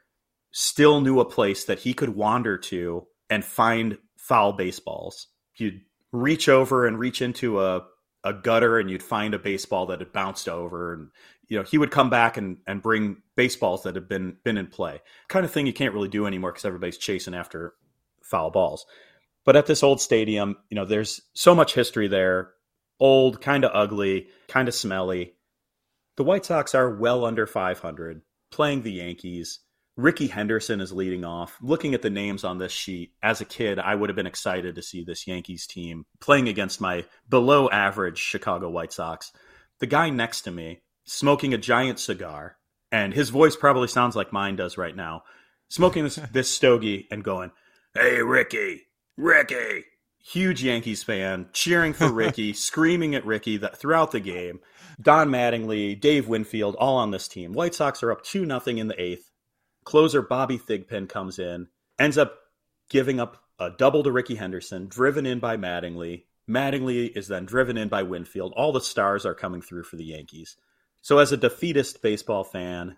still 0.50 1.02
knew 1.02 1.20
a 1.20 1.26
place 1.26 1.66
that 1.66 1.80
he 1.80 1.92
could 1.92 2.08
wander 2.08 2.56
to 2.56 3.06
and 3.28 3.44
find 3.44 3.98
foul 4.16 4.54
baseballs. 4.54 5.26
You'd 5.56 5.82
reach 6.10 6.48
over 6.48 6.86
and 6.86 6.98
reach 6.98 7.20
into 7.20 7.60
a, 7.60 7.82
a 8.24 8.32
gutter 8.32 8.78
and 8.78 8.90
you'd 8.90 9.02
find 9.02 9.34
a 9.34 9.38
baseball 9.38 9.84
that 9.86 10.00
had 10.00 10.10
bounced 10.10 10.48
over 10.48 10.94
and 10.94 11.10
you 11.48 11.58
know 11.58 11.62
he 11.62 11.76
would 11.76 11.90
come 11.90 12.08
back 12.08 12.38
and, 12.38 12.56
and 12.66 12.80
bring 12.80 13.18
baseballs 13.36 13.82
that 13.82 13.94
had 13.94 14.08
been 14.08 14.38
been 14.42 14.56
in 14.56 14.66
play. 14.66 15.02
Kind 15.28 15.44
of 15.44 15.52
thing 15.52 15.66
you 15.66 15.74
can't 15.74 15.92
really 15.92 16.08
do 16.08 16.24
anymore 16.24 16.52
because 16.52 16.64
everybody's 16.64 16.96
chasing 16.96 17.34
after 17.34 17.74
foul 18.22 18.50
balls. 18.50 18.86
But 19.44 19.56
at 19.56 19.66
this 19.66 19.82
old 19.82 20.00
stadium 20.00 20.56
you 20.70 20.76
know 20.76 20.86
there's 20.86 21.20
so 21.34 21.54
much 21.54 21.74
history 21.74 22.08
there. 22.08 22.52
Old 22.98 23.42
kind 23.42 23.66
of 23.66 23.72
ugly 23.74 24.28
kind 24.48 24.66
of 24.66 24.74
smelly 24.74 25.34
the 26.20 26.24
white 26.24 26.44
sox 26.44 26.74
are 26.74 26.90
well 26.90 27.24
under 27.24 27.46
500 27.46 28.20
playing 28.52 28.83
the 28.83 28.92
yankees 28.92 29.61
Rickey 29.96 30.26
Henderson 30.26 30.83
is 30.83 30.92
leading 30.92 31.24
off. 31.24 31.56
Looking 31.62 31.94
at 31.94 32.02
the 32.02 32.11
names 32.11 32.44
on 32.44 32.59
this 32.59 32.72
sheet, 32.72 33.12
as 33.22 33.40
a 33.40 33.46
kid, 33.46 33.78
I 33.78 33.94
would 33.94 34.11
have 34.11 34.16
been 34.16 34.26
excited 34.26 34.74
to 34.74 34.83
see 34.83 35.02
this 35.02 35.26
Yankees 35.26 35.66
team 35.66 36.04
playing 36.20 36.48
against 36.48 36.78
my 36.78 37.06
below 37.26 37.70
average 37.70 38.18
Chicago 38.18 38.68
White 38.68 38.92
Sox. 38.92 39.33
The 39.78 39.87
guy 39.87 40.11
next 40.11 40.42
to 40.42 40.50
me, 40.50 40.83
smoking 41.04 41.54
a 41.54 41.59
giant 41.59 41.98
cigar, 41.98 42.59
and 42.92 43.14
his 43.14 43.30
voice 43.30 43.56
probably 43.56 43.88
sounds 43.88 44.14
like 44.14 44.30
mine 44.30 44.56
does 44.56 44.76
right 44.76 44.94
now, 44.94 45.22
smoking 45.70 46.04
this, 46.04 46.16
this 46.33 46.50
stogie 46.50 47.09
and 47.11 47.24
going, 47.24 47.50
Hey, 47.94 48.20
Ricky, 48.20 48.83
Ricky. 49.16 49.85
Huge 50.22 50.62
Yankees 50.62 51.02
fan, 51.02 51.48
cheering 51.52 51.92
for 51.92 52.12
Ricky, 52.12 52.52
screaming 52.52 53.14
at 53.14 53.26
Ricky 53.26 53.56
that 53.56 53.78
throughout 53.78 54.12
the 54.12 54.20
game. 54.20 54.61
Don 55.00 55.28
Mattingly, 55.28 55.98
Dave 55.98 56.28
Winfield, 56.28 56.76
all 56.76 56.96
on 56.98 57.11
this 57.11 57.26
team. 57.26 57.52
White 57.52 57.74
Sox 57.74 58.02
are 58.02 58.12
up 58.12 58.22
2 58.22 58.44
nothing 58.44 58.78
in 58.78 58.88
the 58.88 59.00
eighth 59.00 59.30
Closer 59.85 60.22
Bobby 60.22 60.59
Thigpen 60.59 61.09
comes 61.09 61.38
in, 61.38 61.68
ends 61.98 62.18
up 62.18 62.38
giving 62.88 63.18
up 63.18 63.42
a 63.59 63.70
double 63.70 64.02
to 64.02 64.12
Rickey 64.12 64.37
Henderson, 64.37 64.87
driven 64.87 65.26
in 65.26 65.38
by 65.38 65.56
Mattingly. 65.56 66.24
Mattingly 66.48 67.16
is 67.16 67.28
then 67.28 67.46
driven 67.46 67.76
in 67.76 67.88
by 67.88 68.02
Winfield. 68.02 68.52
All 68.56 68.72
the 68.72 68.80
stars 68.80 69.24
are 69.24 69.35
coming 69.35 69.62
through 69.62 69.85
for 69.85 69.96
the 69.96 70.04
Yankees. 70.04 70.56
So, 71.02 71.18
as 71.18 71.33
a 71.33 71.37
defeatist 71.37 72.02
baseball 72.02 72.44
fan, 72.44 72.96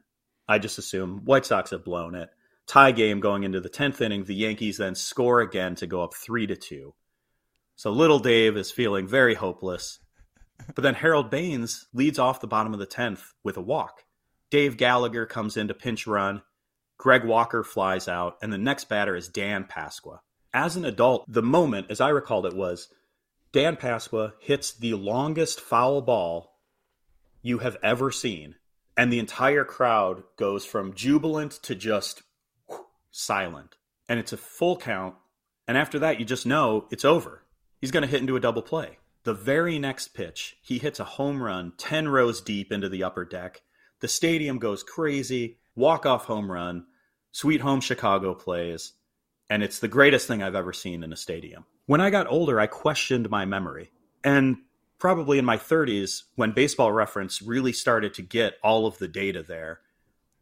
I 0.49 0.59
just 0.59 0.79
assume 0.79 1.25
White 1.25 1.47
Sox 1.47 1.71
have 1.71 1.85
blown 1.85 2.15
it. 2.15 2.31
Tie 2.67 2.93
game 2.93 3.21
going 3.21 3.45
into 3.45 3.61
the 3.61 3.71
10th 3.71 4.01
inning. 4.01 4.25
The 4.25 4.35
Yankees 4.35 4.79
then 4.79 4.95
score 4.95 5.41
again 5.41 5.75
to 5.77 5.87
go 5.87 6.03
up 6.03 6.15
3 6.15 6.47
to 6.49 6.57
2. 6.57 6.95
So, 7.83 7.91
little 7.91 8.21
Dave 8.21 8.57
is 8.57 8.71
feeling 8.71 9.09
very 9.09 9.35
hopeless. 9.35 9.99
But 10.73 10.83
then 10.83 10.95
Harold 10.95 11.31
Baines 11.31 11.89
leads 11.93 12.17
off 12.17 12.41
the 12.41 12.47
bottom 12.47 12.73
of 12.73 12.79
the 12.79 12.87
10th 12.87 13.33
with 13.43 13.57
a 13.57 13.61
walk. 13.61 14.05
Dave 14.53 14.77
Gallagher 14.77 15.27
comes 15.27 15.57
in 15.57 15.67
to 15.67 15.75
pinch 15.75 16.07
run. 16.07 16.43
Greg 16.97 17.25
Walker 17.25 17.65
flies 17.65 18.07
out, 18.07 18.37
and 18.41 18.53
the 18.53 18.57
next 18.57 18.85
batter 18.89 19.17
is 19.17 19.27
Dan 19.27 19.65
Pasqua. 19.65 20.21
As 20.55 20.77
an 20.77 20.85
adult, 20.85 21.25
the 21.27 21.43
moment, 21.43 21.89
as 21.91 22.01
I 22.01 22.11
recalled 22.11 22.47
it, 22.47 22.55
was 22.55 22.87
Dan 23.51 23.75
Pasqua 23.75 24.35
hits 24.39 24.73
the 24.73 24.95
longest 24.95 25.61
foul 25.61 26.03
ball 26.03 26.53
you 27.43 27.59
have 27.59 27.79
ever 27.83 28.13
seen, 28.13 28.55
and 28.97 29.13
the 29.13 29.19
entire 29.19 29.65
crowd 29.65 30.23
goes 30.37 30.65
from 30.65 30.95
jubilant 30.95 31.59
to 31.65 31.75
just 31.75 32.23
silent. 33.11 33.75
And 34.09 34.21
it's 34.21 34.33
a 34.33 34.37
full 34.37 34.77
count, 34.77 35.17
and 35.67 35.77
after 35.77 35.99
that, 35.99 36.21
you 36.21 36.25
just 36.25 36.47
know 36.47 36.87
it's 36.93 37.05
over. 37.05 37.42
He's 37.83 37.91
going 37.91 38.03
to 38.03 38.09
hit 38.09 38.21
into 38.21 38.37
a 38.37 38.41
double 38.41 38.63
play. 38.63 38.97
The 39.25 39.35
very 39.35 39.79
next 39.79 40.15
pitch, 40.15 40.57
he 40.63 40.79
hits 40.79 40.99
a 40.99 41.05
home 41.05 41.43
run 41.43 41.73
10 41.77 42.09
rows 42.09 42.41
deep 42.41 42.73
into 42.73 42.89
the 42.89 43.05
upper 43.05 43.25
deck. 43.27 43.61
The 44.01 44.09
stadium 44.09 44.59
goes 44.59 44.83
crazy, 44.83 45.59
walk 45.75 46.07
off 46.07 46.25
home 46.25 46.51
run. 46.51 46.87
Sweet 47.33 47.63
Home 47.63 47.81
Chicago 47.81 48.35
plays, 48.35 48.93
and 49.49 49.63
it's 49.63 49.79
the 49.79 49.89
greatest 49.89 50.29
thing 50.29 50.43
I've 50.43 50.55
ever 50.55 50.73
seen 50.73 51.03
in 51.03 51.13
a 51.13 51.17
stadium. 51.17 51.65
When 51.87 52.01
I 52.01 52.11
got 52.11 52.27
older, 52.27 52.61
I 52.61 52.67
questioned 52.67 53.31
my 53.31 53.47
memory. 53.47 53.91
And 54.23 54.59
probably 54.99 55.39
in 55.39 55.45
my 55.45 55.57
30s, 55.57 56.25
when 56.37 56.53
Baseball 56.53 56.93
Reference 56.93 57.41
really 57.41 57.73
started 57.73 58.13
to 58.15 58.23
get 58.23 58.59
all 58.63 58.87
of 58.87 58.99
the 58.99 59.09
data 59.09 59.43
there, 59.43 59.81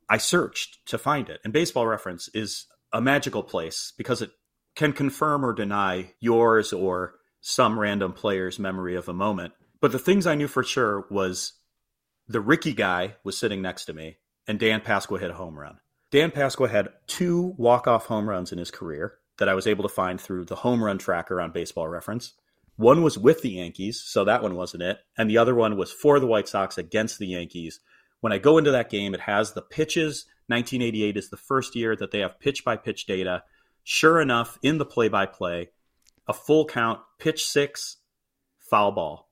I 0.09 0.19
searched 0.19 0.85
to 0.87 0.99
find 0.99 1.31
it. 1.31 1.41
And 1.45 1.53
Baseball 1.53 1.87
Reference 1.87 2.29
is 2.35 2.67
a 2.93 3.01
magical 3.01 3.45
place 3.45 3.93
because 3.97 4.21
it 4.21 4.33
can 4.75 4.93
confirm 4.93 5.47
or 5.47 5.53
deny 5.53 6.13
yours 6.19 6.73
or 6.73 7.20
some 7.41 7.79
random 7.79 8.13
player's 8.13 8.59
memory 8.59 8.97
of 8.97 9.09
a 9.09 9.15
moment. 9.15 9.53
But 9.81 9.93
the 9.93 9.99
things 9.99 10.27
I 10.27 10.35
knew 10.35 10.49
for 10.49 10.63
sure 10.63 11.07
was 11.11 11.55
the 12.29 12.41
Ricky 12.41 12.73
guy 12.73 13.17
was 13.25 13.39
sitting 13.39 13.63
next 13.63 13.87
to 13.87 13.93
me 13.93 14.17
and 14.51 14.59
Dan 14.59 14.81
Pasqua 14.81 15.21
hit 15.21 15.31
a 15.31 15.35
home 15.35 15.57
run. 15.57 15.79
Dan 16.11 16.33
Pasqua 16.33 16.69
had 16.69 16.89
two 17.07 17.55
walk-off 17.57 18.07
home 18.07 18.29
runs 18.29 18.51
in 18.51 18.59
his 18.59 18.73
career 18.73 19.15
that 19.39 19.49
I 19.49 19.55
was 19.55 19.69
able 19.69 19.85
to 19.85 19.89
find 19.89 20.21
through 20.21 20.47
the 20.47 20.57
home 20.57 20.83
run 20.83 20.99
tracker 20.99 21.41
on 21.41 21.53
Baseball 21.53 21.87
Reference. 21.87 22.35
One 22.75 23.03
was 23.03 23.17
with 23.17 23.43
the 23.43 23.51
Yankees, 23.51 24.03
so 24.05 24.25
that 24.25 24.43
one 24.43 24.57
wasn't 24.57 24.83
it, 24.83 24.99
and 25.17 25.31
the 25.31 25.39
other 25.39 25.55
one 25.55 25.77
was 25.77 25.93
for 25.93 26.19
the 26.19 26.27
White 26.27 26.49
Sox 26.49 26.79
against 26.79 27.21
the 27.21 27.29
Yankees. 27.29 27.79
When 28.21 28.33
I 28.33 28.39
go 28.39 28.59
into 28.59 28.73
that 28.73 28.91
game, 28.91 29.15
it 29.15 29.21
has 29.21 29.53
the 29.53 29.63
pitches. 29.63 30.27
1988 30.49 31.17
is 31.17 31.31
the 31.31 31.37
first 31.37 31.77
year 31.77 31.95
that 31.95 32.11
they 32.11 32.19
have 32.19 32.41
pitch 32.41 32.65
by 32.65 32.77
pitch 32.77 33.07
data. 33.07 33.45
Sure 33.85 34.21
enough, 34.21 34.59
in 34.63 34.79
the 34.79 34.85
play 34.85 35.09
by 35.09 35.27
play, 35.27 35.71
a 36.31 36.33
full 36.33 36.65
count, 36.65 37.01
pitch 37.19 37.45
six, 37.45 37.99
foul 38.71 38.93
ball 38.93 39.31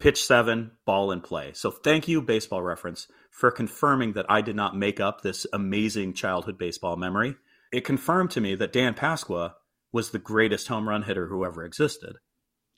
pitch 0.00 0.24
seven, 0.24 0.72
ball 0.86 1.12
in 1.12 1.20
play. 1.20 1.52
So 1.52 1.70
thank 1.70 2.08
you, 2.08 2.20
Baseball 2.22 2.62
Reference, 2.62 3.06
for 3.30 3.50
confirming 3.50 4.14
that 4.14 4.26
I 4.28 4.40
did 4.40 4.56
not 4.56 4.76
make 4.76 4.98
up 4.98 5.20
this 5.20 5.46
amazing 5.52 6.14
childhood 6.14 6.58
baseball 6.58 6.96
memory. 6.96 7.36
It 7.70 7.84
confirmed 7.84 8.30
to 8.32 8.40
me 8.40 8.56
that 8.56 8.72
Dan 8.72 8.94
Pasqua 8.94 9.52
was 9.92 10.10
the 10.10 10.18
greatest 10.18 10.68
home 10.68 10.88
run 10.88 11.02
hitter 11.02 11.28
who 11.28 11.44
ever 11.44 11.64
existed. 11.64 12.16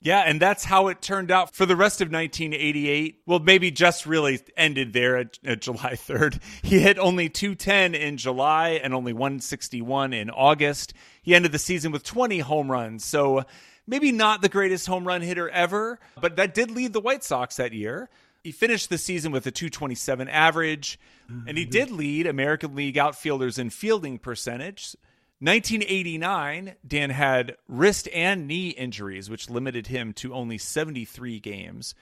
Yeah, 0.03 0.19
and 0.19 0.39
that's 0.39 0.65
how 0.65 0.89
it 0.89 1.01
turned 1.01 1.31
out 1.31 1.55
for 1.55 1.65
the 1.65 1.77
rest 1.77 2.01
of 2.01 2.11
1988. 2.11 3.21
Well, 3.25 3.39
maybe 3.39 3.71
just 3.71 4.05
really 4.05 4.41
ended 4.57 4.91
there 4.91 5.17
at, 5.17 5.39
at, 5.45 5.61
July 5.61 5.93
3rd. 5.93 6.41
He 6.61 6.79
hit 6.79 6.99
only 6.99 7.29
210 7.29 7.95
in 7.95 8.17
July 8.17 8.81
and 8.83 8.93
only 8.93 9.13
161 9.13 10.11
in 10.11 10.29
August. 10.29 10.93
He 11.21 11.33
ended 11.33 11.53
the 11.53 11.59
season 11.59 11.93
with 11.93 12.03
20 12.03 12.39
home 12.39 12.69
runs. 12.69 13.05
So 13.05 13.45
maybe 13.87 14.11
not 14.11 14.41
the 14.41 14.49
greatest 14.49 14.87
home 14.87 15.07
run 15.07 15.21
hitter 15.21 15.49
ever, 15.49 15.99
but 16.19 16.35
that 16.35 16.53
did 16.53 16.69
lead 16.69 16.91
the 16.91 16.99
White 16.99 17.23
Sox 17.23 17.55
that 17.55 17.71
year. 17.71 18.09
He 18.43 18.51
finished 18.51 18.89
the 18.89 18.97
season 18.97 19.31
with 19.31 19.47
a 19.47 19.51
227 19.51 20.27
average, 20.27 20.99
mm-hmm. 21.31 21.47
and 21.47 21.57
he 21.57 21.63
did 21.63 21.91
lead 21.91 22.27
American 22.27 22.75
League 22.75 22.97
outfielders 22.97 23.57
in 23.57 23.69
fielding 23.69 24.19
percentage. 24.19 24.97
1989, 25.43 26.75
Dan 26.87 27.09
had 27.09 27.57
wrist 27.67 28.07
and 28.13 28.47
knee 28.47 28.69
injuries, 28.69 29.29
which 29.29 29.49
limited 29.49 29.87
him 29.87 30.13
to 30.13 30.33
only 30.33 30.57
73 30.57 31.41
games. 31.41 31.95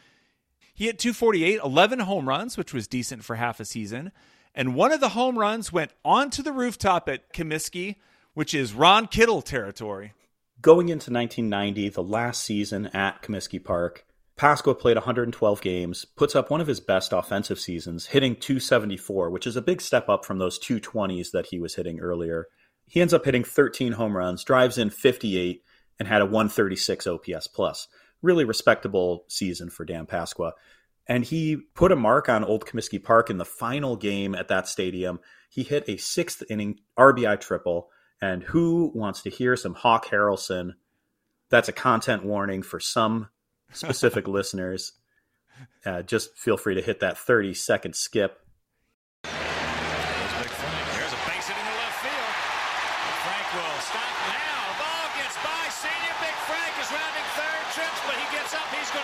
He 0.76 0.86
hit 0.86 1.00
248, 1.00 1.60
11 1.64 2.00
home 2.02 2.30
runs, 2.30 2.56
which 2.56 2.72
was 2.72 2.88
decent 2.88 3.24
for 3.24 3.38
half 3.38 3.60
a 3.60 3.66
season. 3.66 4.12
And 4.54 4.76
one 4.76 4.92
of 4.92 5.00
the 5.00 5.10
home 5.10 5.40
runs 5.40 5.74
went 5.74 5.92
onto 6.06 6.44
the 6.44 6.52
rooftop 6.52 7.10
at 7.10 7.34
Comiskey, 7.34 7.96
which 8.36 8.54
is 8.54 8.76
Ron 8.76 9.08
Kittle 9.08 9.42
territory. 9.42 10.14
Going 10.62 10.90
into 10.90 11.12
1990, 11.12 11.90
the 11.90 12.04
last 12.04 12.44
season 12.44 12.92
at 12.94 13.24
Comiskey 13.24 13.64
Park, 13.64 14.06
Pasqua 14.38 14.78
played 14.78 14.98
112 14.98 15.62
games, 15.62 16.06
puts 16.06 16.36
up 16.36 16.52
one 16.52 16.62
of 16.62 16.68
his 16.68 16.80
best 16.80 17.12
offensive 17.12 17.60
seasons, 17.60 18.06
hitting 18.06 18.36
274, 18.36 19.32
which 19.32 19.48
is 19.48 19.56
a 19.56 19.64
big 19.64 19.82
step 19.82 20.10
up 20.10 20.26
from 20.26 20.38
those 20.38 20.60
220s 20.60 21.32
that 21.32 21.48
he 21.48 21.60
was 21.60 21.74
hitting 21.74 22.00
earlier. 22.00 22.46
He 22.92 23.00
ends 23.00 23.14
up 23.14 23.24
hitting 23.24 23.46
13 23.46 23.94
home 23.94 24.18
runs, 24.18 24.44
drives 24.44 24.78
in 24.78 24.90
58, 24.90 25.64
and 25.98 26.10
had 26.10 26.22
a 26.22 26.26
136 26.26 27.08
OPS 27.08 27.48
plus. 27.48 27.88
Really 28.22 28.44
respectable 28.44 29.24
season 29.30 29.70
for 29.70 29.86
Dan 29.86 30.06
Pasqua. 30.06 30.52
And 31.08 31.24
he 31.24 31.56
put 31.56 31.94
a 31.94 31.96
mark 31.96 32.28
on 32.28 32.44
Old 32.44 32.66
Comiskey 32.66 33.02
Park 33.02 33.30
in 33.30 33.38
the 33.38 33.46
final 33.46 33.96
game 33.96 34.36
at 34.36 34.50
that 34.50 34.68
stadium. 34.68 35.22
He 35.50 35.64
hit 35.64 35.88
a 35.88 35.96
sixth 35.96 36.44
inning 36.50 36.82
RBI 37.00 37.40
triple 37.40 37.88
and 38.22 38.44
who 38.44 38.92
wants 38.94 39.22
to 39.22 39.30
hear 39.30 39.56
some 39.56 39.74
Hawk 39.74 40.08
Harrelson? 40.08 40.74
That's 41.48 41.70
a 41.70 41.74
content 41.74 42.26
warning 42.26 42.62
for 42.62 42.82
some 42.82 43.30
specific 43.72 44.28
listeners. 44.28 44.92
Uh, 45.86 46.02
just 46.02 46.38
feel 46.38 46.58
free 46.58 46.76
to 46.76 46.82
hit 46.82 47.00
that 47.00 47.18
30 47.18 47.54
second 47.54 47.96
skip. 47.96 48.41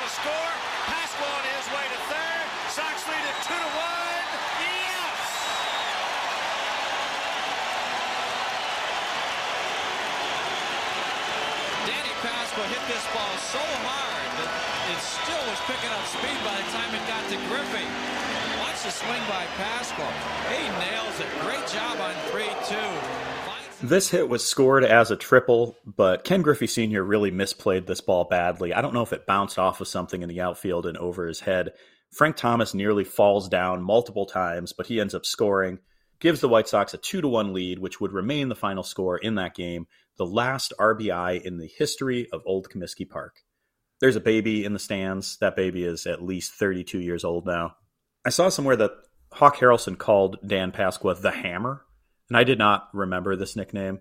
to 0.08 0.14
score. 0.24 0.52
Pascal 0.88 1.28
on 1.28 1.44
his 1.52 1.68
way 1.68 1.84
to 1.84 2.00
third. 2.08 2.46
Sox 2.72 2.96
lead 3.12 3.26
it 3.28 3.38
2 3.44 3.52
to 3.52 3.70
1. 3.76 4.24
Yes! 4.64 5.20
Danny 11.92 12.14
Pascal 12.24 12.64
hit 12.72 12.84
this 12.88 13.04
ball 13.12 13.36
so 13.52 13.64
hard 13.84 14.30
that 14.40 14.52
it 14.96 15.00
still 15.04 15.44
was 15.52 15.60
picking 15.68 15.92
up 15.92 16.06
speed 16.08 16.40
by 16.48 16.56
the 16.56 16.68
time 16.72 16.88
it 16.96 17.04
got 17.12 17.24
to 17.28 17.38
Griffey. 17.52 17.88
Watch 18.64 18.80
the 18.88 18.92
swing 18.96 19.24
by 19.28 19.44
Pasqual. 19.60 20.08
He 20.56 20.64
nails 20.88 21.20
it. 21.20 21.28
Great 21.44 21.68
job 21.68 22.00
on 22.00 22.16
3-2. 22.32 23.47
This 23.82 24.10
hit 24.10 24.28
was 24.28 24.44
scored 24.44 24.84
as 24.84 25.12
a 25.12 25.16
triple, 25.16 25.78
but 25.86 26.24
Ken 26.24 26.42
Griffey 26.42 26.66
Sr. 26.66 27.04
really 27.04 27.30
misplayed 27.30 27.86
this 27.86 28.02
ball 28.02 28.24
badly. 28.24 28.74
I 28.74 28.82
don't 28.82 28.94
know 28.94 29.04
if 29.04 29.14
it 29.14 29.28
bounced 29.28 29.60
off 29.60 29.82
of 29.82 29.88
something 29.88 30.24
in 30.24 30.30
the 30.30 30.42
outfield 30.42 30.88
and 30.88 30.98
over 30.98 31.28
his 31.28 31.42
head. 31.42 31.74
Frank 32.12 32.38
Thomas 32.38 32.74
nearly 32.74 33.04
falls 33.04 33.48
down 33.48 33.84
multiple 33.84 34.26
times, 34.26 34.74
but 34.74 34.88
he 34.88 35.00
ends 35.00 35.14
up 35.14 35.28
scoring, 35.28 35.78
gives 36.20 36.42
the 36.42 36.50
White 36.50 36.68
Sox 36.68 36.96
a 36.96 36.98
2 36.98 37.22
to 37.22 37.28
1 37.28 37.54
lead, 37.54 37.78
which 37.78 38.02
would 38.02 38.14
remain 38.14 38.50
the 38.50 38.56
final 38.56 38.82
score 38.82 39.18
in 39.18 39.36
that 39.36 39.54
game, 39.54 39.86
the 40.18 40.26
last 40.26 40.74
RBI 40.80 41.44
in 41.44 41.58
the 41.58 41.70
history 41.78 42.28
of 42.34 42.42
Old 42.48 42.70
Comiskey 42.70 43.08
Park. 43.08 43.44
There's 44.02 44.16
a 44.16 44.22
baby 44.22 44.66
in 44.66 44.74
the 44.74 44.80
stands. 44.80 45.38
That 45.38 45.56
baby 45.56 45.84
is 45.84 46.08
at 46.08 46.24
least 46.24 46.54
32 46.54 47.00
years 47.00 47.24
old 47.24 47.46
now. 47.46 47.76
I 48.26 48.30
saw 48.30 48.50
somewhere 48.50 48.76
that 48.78 48.94
Hawk 49.32 49.58
Harrelson 49.58 50.00
called 50.00 50.38
Dan 50.46 50.72
Pasqua 50.72 51.22
the 51.22 51.32
Hammer 51.32 51.84
and 52.30 52.38
I 52.38 52.44
did 52.44 52.58
not 52.58 52.90
remember 52.94 53.36
this 53.36 53.56
nickname. 53.56 54.00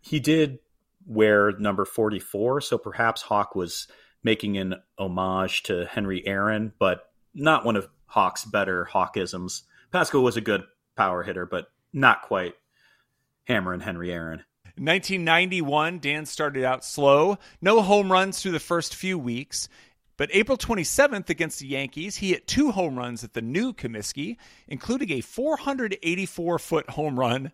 He 0.00 0.20
did 0.20 0.58
wear 1.06 1.52
number 1.52 1.84
44, 1.84 2.60
so 2.60 2.78
perhaps 2.78 3.22
Hawk 3.22 3.54
was 3.54 3.88
making 4.22 4.58
an 4.58 4.74
homage 4.98 5.62
to 5.64 5.86
Henry 5.86 6.26
Aaron, 6.26 6.72
but 6.78 7.10
not 7.34 7.64
one 7.64 7.76
of 7.76 7.88
Hawk's 8.06 8.44
better 8.44 8.88
Hawkisms. 8.90 9.62
Pascal 9.92 10.22
was 10.22 10.36
a 10.36 10.42
good 10.42 10.64
power 10.96 11.22
hitter, 11.22 11.46
but 11.46 11.66
not 11.92 12.22
quite 12.22 12.54
Hammer 13.44 13.72
and 13.72 13.82
Henry 13.82 14.12
Aaron. 14.12 14.44
1991, 14.76 15.98
Dan 15.98 16.24
started 16.24 16.64
out 16.64 16.84
slow. 16.84 17.38
No 17.60 17.82
home 17.82 18.12
runs 18.12 18.40
through 18.40 18.52
the 18.52 18.60
first 18.60 18.94
few 18.94 19.18
weeks. 19.18 19.68
But 20.18 20.30
April 20.32 20.58
27th 20.58 21.30
against 21.30 21.60
the 21.60 21.68
Yankees, 21.68 22.16
he 22.16 22.30
hit 22.30 22.48
two 22.48 22.72
home 22.72 22.98
runs 22.98 23.22
at 23.22 23.34
the 23.34 23.40
new 23.40 23.72
Comiskey, 23.72 24.36
including 24.66 25.12
a 25.12 25.20
484 25.20 26.58
foot 26.58 26.90
home 26.90 27.18
run. 27.18 27.52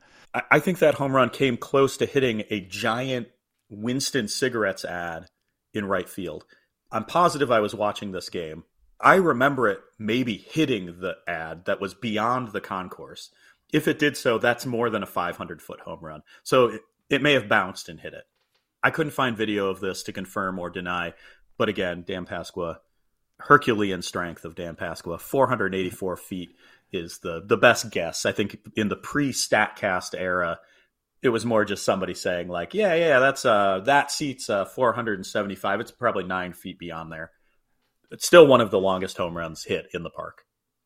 I 0.51 0.59
think 0.59 0.79
that 0.79 0.95
home 0.95 1.15
run 1.15 1.29
came 1.29 1.59
close 1.59 1.99
to 1.99 2.07
hitting 2.07 2.43
a 2.51 2.61
giant 2.61 3.29
Winston 3.69 4.29
cigarettes 4.29 4.85
ad 4.85 5.27
in 5.75 5.85
right 5.85 6.09
field. 6.09 6.47
I'm 6.91 7.05
positive 7.05 7.51
I 7.51 7.61
was 7.61 7.75
watching 7.75 8.13
this 8.13 8.31
game. 8.31 8.65
I 8.99 9.17
remember 9.17 9.69
it 9.69 9.81
maybe 9.99 10.37
hitting 10.37 11.01
the 11.01 11.17
ad 11.29 11.67
that 11.67 11.83
was 11.83 11.93
beyond 11.93 12.53
the 12.53 12.63
concourse. 12.63 13.31
If 13.75 13.87
it 13.87 13.99
did 13.99 14.17
so, 14.17 14.39
that's 14.39 14.65
more 14.65 14.89
than 14.89 15.03
a 15.03 15.07
500 15.07 15.61
foot 15.61 15.81
home 15.81 16.01
run. 16.01 16.23
So 16.43 16.67
it, 16.69 16.81
it 17.11 17.23
may 17.23 17.35
have 17.35 17.49
bounced 17.49 17.91
and 17.91 18.01
hit 18.01 18.15
it. 18.15 18.25
I 18.85 18.91
couldn't 18.91 19.13
find 19.13 19.35
video 19.35 19.69
of 19.69 19.81
this 19.81 20.03
to 20.05 20.13
confirm 20.13 20.59
or 20.59 20.69
deny, 20.69 21.15
but 21.57 21.69
again, 21.69 22.05
Dan 22.07 22.27
Pasqua, 22.27 22.79
Herculean 23.39 24.03
strength 24.03 24.45
of 24.45 24.55
Dan 24.55 24.77
Pasqua, 24.77 25.19
484 25.21 26.17
feet 26.17 26.55
is 26.93 27.19
the 27.19 27.43
the 27.45 27.57
best 27.57 27.91
guess. 27.91 28.25
I 28.25 28.33
think 28.33 28.59
in 28.77 28.89
the 28.89 28.97
pre 28.97 29.33
Statcast 29.33 30.15
era, 30.17 30.61
it 31.23 31.31
was 31.31 31.45
more 31.45 31.65
just 31.65 31.85
somebody 31.85 32.15
saying 32.15 32.49
like, 32.49 32.75
yeah, 32.75 32.95
yeah, 32.95 33.19
that's 33.19 33.45
uh 33.45 33.81
that 33.87 34.11
seat's 34.11 34.49
uh 34.49 34.65
475. 34.65 35.81
It's 35.81 35.91
probably 35.91 36.25
nine 36.25 36.53
feet 36.53 36.79
beyond 36.79 37.13
there. 37.13 37.33
It's 38.11 38.27
still 38.27 38.47
one 38.47 38.61
of 38.61 38.71
the 38.71 38.79
longest 38.79 39.17
home 39.17 39.37
runs 39.37 39.65
hit 39.65 39.87
in 39.93 40.03
the 40.03 40.11
park. 40.11 40.44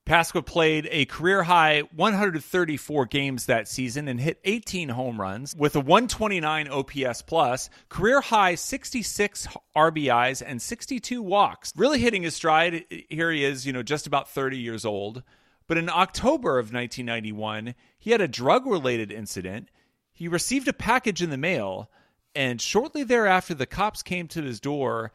Pasqua 0.08 0.40
played 0.40 0.88
a 0.90 1.04
career 1.04 1.42
high 1.42 1.80
134 1.94 3.04
games 3.04 3.44
that 3.44 3.68
season 3.68 4.08
and 4.08 4.18
hit 4.18 4.40
18 4.42 4.88
home 4.88 5.20
runs 5.20 5.54
with 5.54 5.76
a 5.76 5.80
129 5.80 6.66
OPS 6.66 7.20
plus, 7.20 7.68
career 7.90 8.22
high 8.22 8.54
66 8.54 9.48
RBIs 9.76 10.42
and 10.44 10.62
62 10.62 11.22
walks. 11.22 11.74
Really 11.76 11.98
hitting 11.98 12.22
his 12.22 12.34
stride. 12.34 12.86
Here 13.10 13.30
he 13.30 13.44
is, 13.44 13.66
you 13.66 13.74
know, 13.74 13.82
just 13.82 14.06
about 14.06 14.30
30 14.30 14.56
years 14.56 14.86
old. 14.86 15.22
But 15.66 15.76
in 15.76 15.90
October 15.90 16.58
of 16.58 16.72
1991, 16.72 17.74
he 17.98 18.12
had 18.12 18.22
a 18.22 18.28
drug 18.28 18.66
related 18.66 19.12
incident. 19.12 19.68
He 20.10 20.26
received 20.26 20.68
a 20.68 20.72
package 20.72 21.22
in 21.22 21.28
the 21.28 21.36
mail, 21.36 21.90
and 22.34 22.62
shortly 22.62 23.04
thereafter, 23.04 23.52
the 23.52 23.66
cops 23.66 24.02
came 24.02 24.26
to 24.28 24.40
his 24.40 24.58
door. 24.58 25.12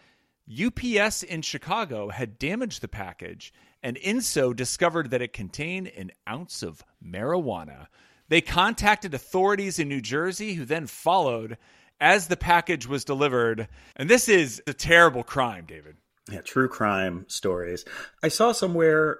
UPS 0.47 1.23
in 1.23 1.41
Chicago 1.41 2.09
had 2.09 2.37
damaged 2.37 2.81
the 2.81 2.87
package 2.87 3.51
and 3.83 3.97
in 3.97 4.21
so 4.21 4.53
discovered 4.53 5.11
that 5.11 5.21
it 5.21 5.33
contained 5.33 5.89
an 5.89 6.11
ounce 6.27 6.63
of 6.63 6.83
marijuana. 7.05 7.87
They 8.29 8.41
contacted 8.41 9.13
authorities 9.13 9.77
in 9.77 9.89
New 9.89 10.01
Jersey, 10.01 10.53
who 10.53 10.65
then 10.65 10.87
followed 10.87 11.57
as 11.99 12.27
the 12.27 12.37
package 12.37 12.87
was 12.87 13.05
delivered. 13.05 13.67
And 13.95 14.09
this 14.09 14.27
is 14.27 14.63
a 14.65 14.73
terrible 14.73 15.23
crime, 15.23 15.65
David. 15.67 15.97
Yeah, 16.31 16.41
true 16.41 16.69
crime 16.69 17.25
stories. 17.27 17.85
I 18.23 18.29
saw 18.29 18.53
somewhere 18.53 19.19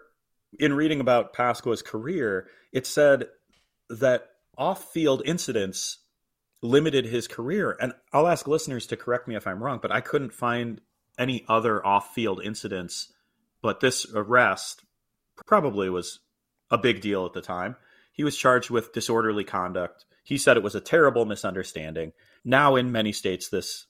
in 0.59 0.73
reading 0.73 0.99
about 0.99 1.33
Pasqua's 1.33 1.81
career, 1.81 2.47
it 2.71 2.87
said 2.87 3.27
that 3.89 4.29
off 4.57 4.91
field 4.91 5.21
incidents 5.25 5.99
limited 6.61 7.05
his 7.05 7.27
career. 7.27 7.77
And 7.79 7.93
I'll 8.11 8.27
ask 8.27 8.47
listeners 8.47 8.87
to 8.87 8.97
correct 8.97 9.27
me 9.27 9.35
if 9.35 9.47
I'm 9.47 9.61
wrong, 9.61 9.79
but 9.81 9.91
I 9.91 10.01
couldn't 10.01 10.33
find 10.33 10.79
any 11.17 11.45
other 11.47 11.85
off 11.85 12.13
field 12.13 12.41
incidents 12.43 13.12
but 13.63 13.79
this 13.79 14.05
arrest 14.13 14.83
probably 15.47 15.89
was 15.89 16.19
a 16.69 16.77
big 16.77 17.01
deal 17.01 17.25
at 17.25 17.33
the 17.33 17.41
time. 17.41 17.77
He 18.11 18.23
was 18.23 18.37
charged 18.37 18.69
with 18.69 18.93
disorderly 18.93 19.43
conduct. 19.43 20.05
He 20.23 20.37
said 20.37 20.57
it 20.57 20.63
was 20.63 20.75
a 20.75 20.81
terrible 20.81 21.25
misunderstanding. 21.25 22.11
Now, 22.45 22.75
in 22.75 22.91
many 22.91 23.13
states, 23.13 23.49
this 23.49 23.87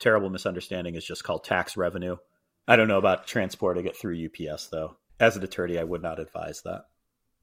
terrible 0.00 0.30
misunderstanding 0.30 0.96
is 0.96 1.04
just 1.04 1.22
called 1.22 1.44
tax 1.44 1.76
revenue. 1.76 2.16
I 2.66 2.76
don't 2.76 2.88
know 2.88 2.98
about 2.98 3.26
transporting 3.26 3.86
it 3.86 3.96
through 3.96 4.26
UPS, 4.26 4.68
though. 4.68 4.96
As 5.20 5.36
an 5.36 5.44
attorney, 5.44 5.78
I 5.78 5.84
would 5.84 6.02
not 6.02 6.18
advise 6.18 6.62
that. 6.62 6.86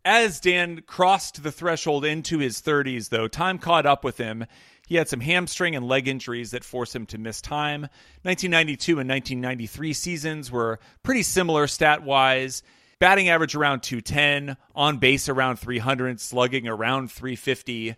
As 0.04 0.40
Dan 0.40 0.82
crossed 0.88 1.44
the 1.44 1.52
threshold 1.52 2.06
into 2.06 2.40
his 2.40 2.62
30s, 2.62 3.10
though, 3.10 3.28
time 3.28 3.60
caught 3.60 3.86
up 3.86 4.04
with 4.04 4.18
him 4.18 4.46
he 4.92 4.98
had 4.98 5.08
some 5.08 5.22
hamstring 5.22 5.74
and 5.74 5.88
leg 5.88 6.10
injuries 6.10 6.52
that 6.52 6.66
forced 6.66 6.94
him 6.94 7.06
to 7.06 7.18
miss 7.18 7.40
time. 7.40 7.84
1992 8.24 9.00
and 9.00 9.10
1993 9.10 9.94
seasons 9.94 10.52
were 10.52 10.80
pretty 11.02 11.24
similar 11.24 11.66
stat 11.66 12.04
wise. 12.04 12.62
Batting 13.00 13.30
average 13.30 13.56
around 13.56 13.84
210, 13.84 14.58
on 14.76 14.98
base 14.98 15.30
around 15.30 15.60
300, 15.60 16.20
slugging 16.20 16.68
around 16.68 17.10
350, 17.10 17.96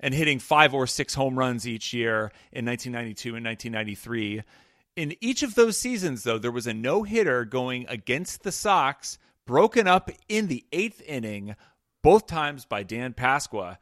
and 0.00 0.12
hitting 0.12 0.40
five 0.40 0.74
or 0.74 0.88
six 0.88 1.14
home 1.14 1.38
runs 1.38 1.64
each 1.64 1.92
year 1.92 2.32
in 2.50 2.66
1992 2.66 3.36
and 3.36 3.46
1993. 3.46 4.42
In 4.96 5.14
each 5.20 5.44
of 5.44 5.54
those 5.54 5.78
seasons, 5.78 6.24
though, 6.24 6.38
there 6.38 6.50
was 6.50 6.66
a 6.66 6.74
no 6.74 7.04
hitter 7.04 7.44
going 7.44 7.86
against 7.88 8.42
the 8.42 8.50
Sox, 8.50 9.16
broken 9.52 9.86
up 9.86 10.10
in 10.30 10.46
the 10.46 10.64
eighth 10.72 11.02
inning, 11.02 11.54
both 12.02 12.26
times 12.26 12.64
by 12.64 12.82
Dan 12.82 13.12
Pasqua 13.12 13.76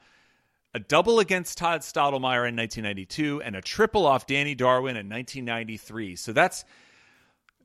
a 0.74 0.80
double 0.80 1.20
against 1.20 1.58
Todd 1.58 1.82
Stottlemyre 1.82 2.48
in 2.48 2.56
1992 2.56 3.40
and 3.40 3.54
a 3.54 3.60
triple 3.60 4.04
off 4.04 4.26
Danny 4.26 4.56
Darwin 4.56 4.96
in 4.96 5.08
1993. 5.08 6.16
So 6.16 6.32
that's 6.32 6.64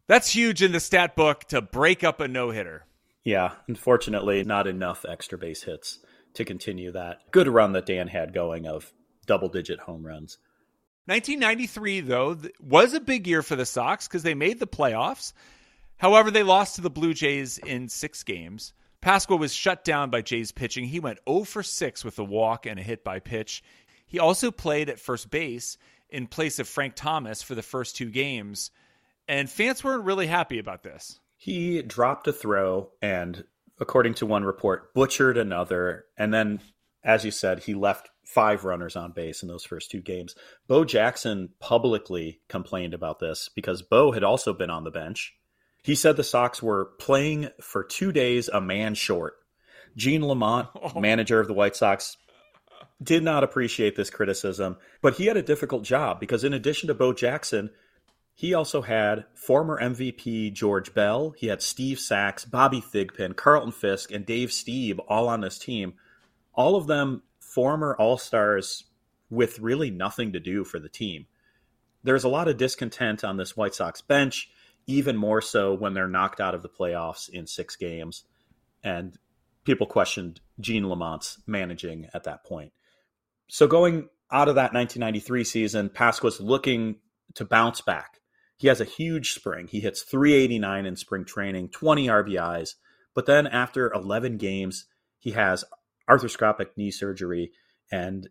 that's 0.06 0.30
huge 0.30 0.62
in 0.62 0.72
the 0.72 0.80
stat 0.80 1.16
book 1.16 1.46
to 1.46 1.64
break 1.64 2.04
up 2.04 2.20
a 2.20 2.28
no-hitter. 2.28 2.86
Yeah, 3.24 3.54
unfortunately 3.68 4.44
not 4.44 4.68
enough 4.68 5.04
extra 5.10 5.40
base 5.40 5.64
hits 5.64 5.98
to 6.36 6.46
continue 6.46 6.92
that 6.92 7.32
good 7.32 7.48
run 7.48 7.72
that 7.74 7.88
Dan 7.88 8.08
had 8.08 8.36
going 8.36 8.68
of 8.68 8.94
double-digit 9.26 9.80
home 9.80 10.06
runs. 10.06 10.38
1993 11.08 12.02
though 12.02 12.38
was 12.60 12.94
a 12.94 13.00
big 13.00 13.26
year 13.26 13.42
for 13.42 13.56
the 13.56 13.66
Sox 13.66 14.08
cuz 14.08 14.22
they 14.22 14.36
made 14.36 14.60
the 14.60 14.68
playoffs. 14.68 15.34
However, 15.98 16.32
they 16.32 16.44
lost 16.44 16.76
to 16.76 16.82
the 16.82 16.90
Blue 16.90 17.14
Jays 17.14 17.58
in 17.58 17.88
6 17.88 18.24
games. 18.24 18.74
Pasqua 19.02 19.38
was 19.38 19.54
shut 19.54 19.84
down 19.84 20.10
by 20.10 20.22
Jays 20.22 20.52
pitching. 20.52 20.86
He 20.86 21.00
went 21.00 21.20
0 21.30 21.44
for 21.44 21.64
6 21.64 22.04
with 22.04 22.18
a 22.20 22.24
walk 22.24 22.66
and 22.66 22.80
a 22.80 22.84
hit 22.84 23.04
by 23.04 23.20
pitch. 23.20 23.64
He 24.08 24.20
also 24.20 24.52
played 24.52 24.90
at 24.90 25.00
first 25.00 25.30
base 25.30 25.78
in 26.10 26.28
place 26.28 26.60
of 26.60 26.68
Frank 26.68 26.96
Thomas 26.96 27.42
for 27.42 27.56
the 27.56 27.62
first 27.62 27.96
two 27.96 28.10
games, 28.10 28.72
and 29.28 29.50
fans 29.50 29.84
weren't 29.84 30.06
really 30.06 30.28
happy 30.28 30.60
about 30.60 30.84
this. 30.84 31.20
He 31.38 31.82
dropped 31.82 32.28
a 32.28 32.34
throw 32.34 32.92
and, 33.02 33.44
according 33.80 34.16
to 34.16 34.26
one 34.26 34.44
report, 34.44 34.94
butchered 34.94 35.38
another. 35.38 36.06
And 36.18 36.34
then, 36.34 36.62
as 37.04 37.26
you 37.26 37.32
said, 37.32 37.60
he 37.60 37.74
left 37.74 38.10
five 38.24 38.66
runners 38.66 38.96
on 38.96 39.12
base 39.12 39.44
in 39.44 39.50
those 39.50 39.66
first 39.66 39.92
two 39.92 40.02
games. 40.02 40.36
Bo 40.68 40.86
Jackson 40.86 41.50
publicly 41.60 42.42
complained 42.48 42.94
about 42.94 43.20
this 43.20 43.50
because 43.54 43.82
Bo 43.82 44.12
had 44.12 44.24
also 44.24 44.54
been 44.54 44.70
on 44.70 44.84
the 44.84 44.92
bench 44.92 45.36
he 45.86 45.94
said 45.94 46.18
the 46.18 46.24
Sox 46.24 46.64
were 46.64 46.86
playing 46.98 47.50
for 47.62 47.84
two 47.84 48.12
days 48.12 48.50
a 48.50 48.60
man 48.60 48.96
short. 48.96 49.36
Gene 49.96 50.26
Lamont, 50.26 50.68
oh. 50.82 51.00
manager 51.00 51.40
of 51.40 51.48
the 51.48 51.54
White 51.54 51.76
Sox, 51.76 52.18
did 53.04 53.22
not 53.22 53.44
appreciate 53.44 53.96
this 53.96 54.10
criticism, 54.10 54.78
but 55.04 55.14
he 55.14 55.28
had 55.28 55.38
a 55.38 55.44
difficult 55.44 55.84
job 55.84 56.20
because 56.20 56.44
in 56.44 56.54
addition 56.54 56.88
to 56.88 56.96
Bo 56.96 57.14
Jackson, 57.14 57.70
he 58.34 58.56
also 58.56 58.82
had 58.82 59.26
former 59.36 59.80
MVP 59.80 60.52
George 60.54 60.92
Bell, 60.96 61.36
he 61.38 61.48
had 61.48 61.62
Steve 61.62 62.00
Sax, 62.00 62.46
Bobby 62.46 62.82
Thigpen, 62.82 63.36
Carlton 63.36 63.72
Fisk, 63.72 64.12
and 64.12 64.26
Dave 64.26 64.50
Stieb 64.50 64.98
all 65.08 65.28
on 65.28 65.42
this 65.42 65.60
team. 65.60 65.94
All 66.56 66.76
of 66.76 66.88
them 66.88 67.22
former 67.40 67.96
All 68.00 68.18
Stars 68.18 68.86
with 69.30 69.60
really 69.60 69.92
nothing 69.92 70.34
to 70.34 70.40
do 70.40 70.64
for 70.64 70.80
the 70.80 70.90
team. 70.90 71.28
there's 72.04 72.24
a 72.24 72.30
lot 72.30 72.48
of 72.48 72.58
discontent 72.58 73.24
on 73.24 73.38
this 73.38 73.56
White 73.56 73.76
Sox 73.76 74.02
bench, 74.02 74.50
even 74.88 75.16
more 75.16 75.42
so 75.42 75.74
when 75.74 75.94
they're 75.94 76.08
knocked 76.08 76.40
out 76.40 76.56
of 76.56 76.62
the 76.62 76.70
playoffs 76.70 77.30
in 77.30 77.48
six 77.48 77.76
games. 77.76 78.24
And 78.84 79.18
people 79.64 79.88
questioned 79.88 80.42
Gene 80.60 80.84
Lamont's 80.84 81.42
managing 81.48 82.08
at 82.14 82.24
that 82.24 82.44
point. 82.44 82.72
So 83.48 83.68
going 83.68 84.10
out 84.32 84.48
of 84.48 84.56
that 84.56 84.74
1993 84.74 85.44
season, 85.44 85.90
Pasqua's 85.90 86.40
looking 86.40 86.98
to 87.36 87.46
bounce 87.46 87.82
back. 87.82 88.20
He 88.58 88.68
has 88.68 88.80
a 88.80 88.86
huge 88.86 89.34
spring. 89.34 89.68
He 89.68 89.82
hits 89.82 90.02
389 90.04 90.86
in 90.86 90.96
spring 90.96 91.26
training, 91.26 91.70
20 91.70 92.08
RBIs. 92.08 92.76
But 93.14 93.26
then 93.26 93.48
after 93.48 93.92
11 93.92 94.38
games, 94.38 94.86
he 95.20 95.32
has 95.32 95.66
arthroscopic 96.10 96.68
knee 96.78 96.92
surgery 96.92 97.52
and 97.92 98.30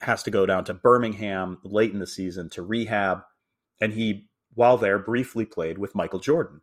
has 0.00 0.22
to 0.22 0.30
go 0.30 0.46
down 0.46 0.64
to 0.64 0.74
Birmingham 0.74 1.58
late 1.64 1.92
in 1.92 1.98
the 1.98 2.06
season 2.06 2.48
to 2.50 2.62
rehab. 2.62 3.22
And 3.80 3.92
he, 3.92 4.28
while 4.54 4.76
there, 4.76 4.98
briefly 4.98 5.44
played 5.44 5.78
with 5.78 5.94
Michael 5.94 6.18
Jordan. 6.18 6.60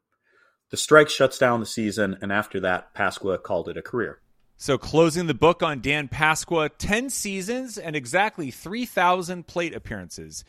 The 0.72 0.78
strike 0.78 1.10
shuts 1.10 1.38
down 1.38 1.60
the 1.60 1.66
season, 1.66 2.18
and 2.22 2.32
after 2.32 2.60
that, 2.62 2.94
Pasqua 2.94 3.42
called 3.42 3.70
it 3.70 3.78
a 3.78 3.82
career. 3.82 4.20
So, 4.58 4.78
closing 4.78 5.28
the 5.28 5.34
book 5.34 5.62
on 5.62 5.82
Dan 5.82 6.08
Pasqua 6.08 6.70
10 6.78 7.10
seasons 7.10 7.78
and 7.78 7.96
exactly 7.96 8.52
3,000 8.52 9.46
plate 9.46 9.76
appearances. 9.76 10.46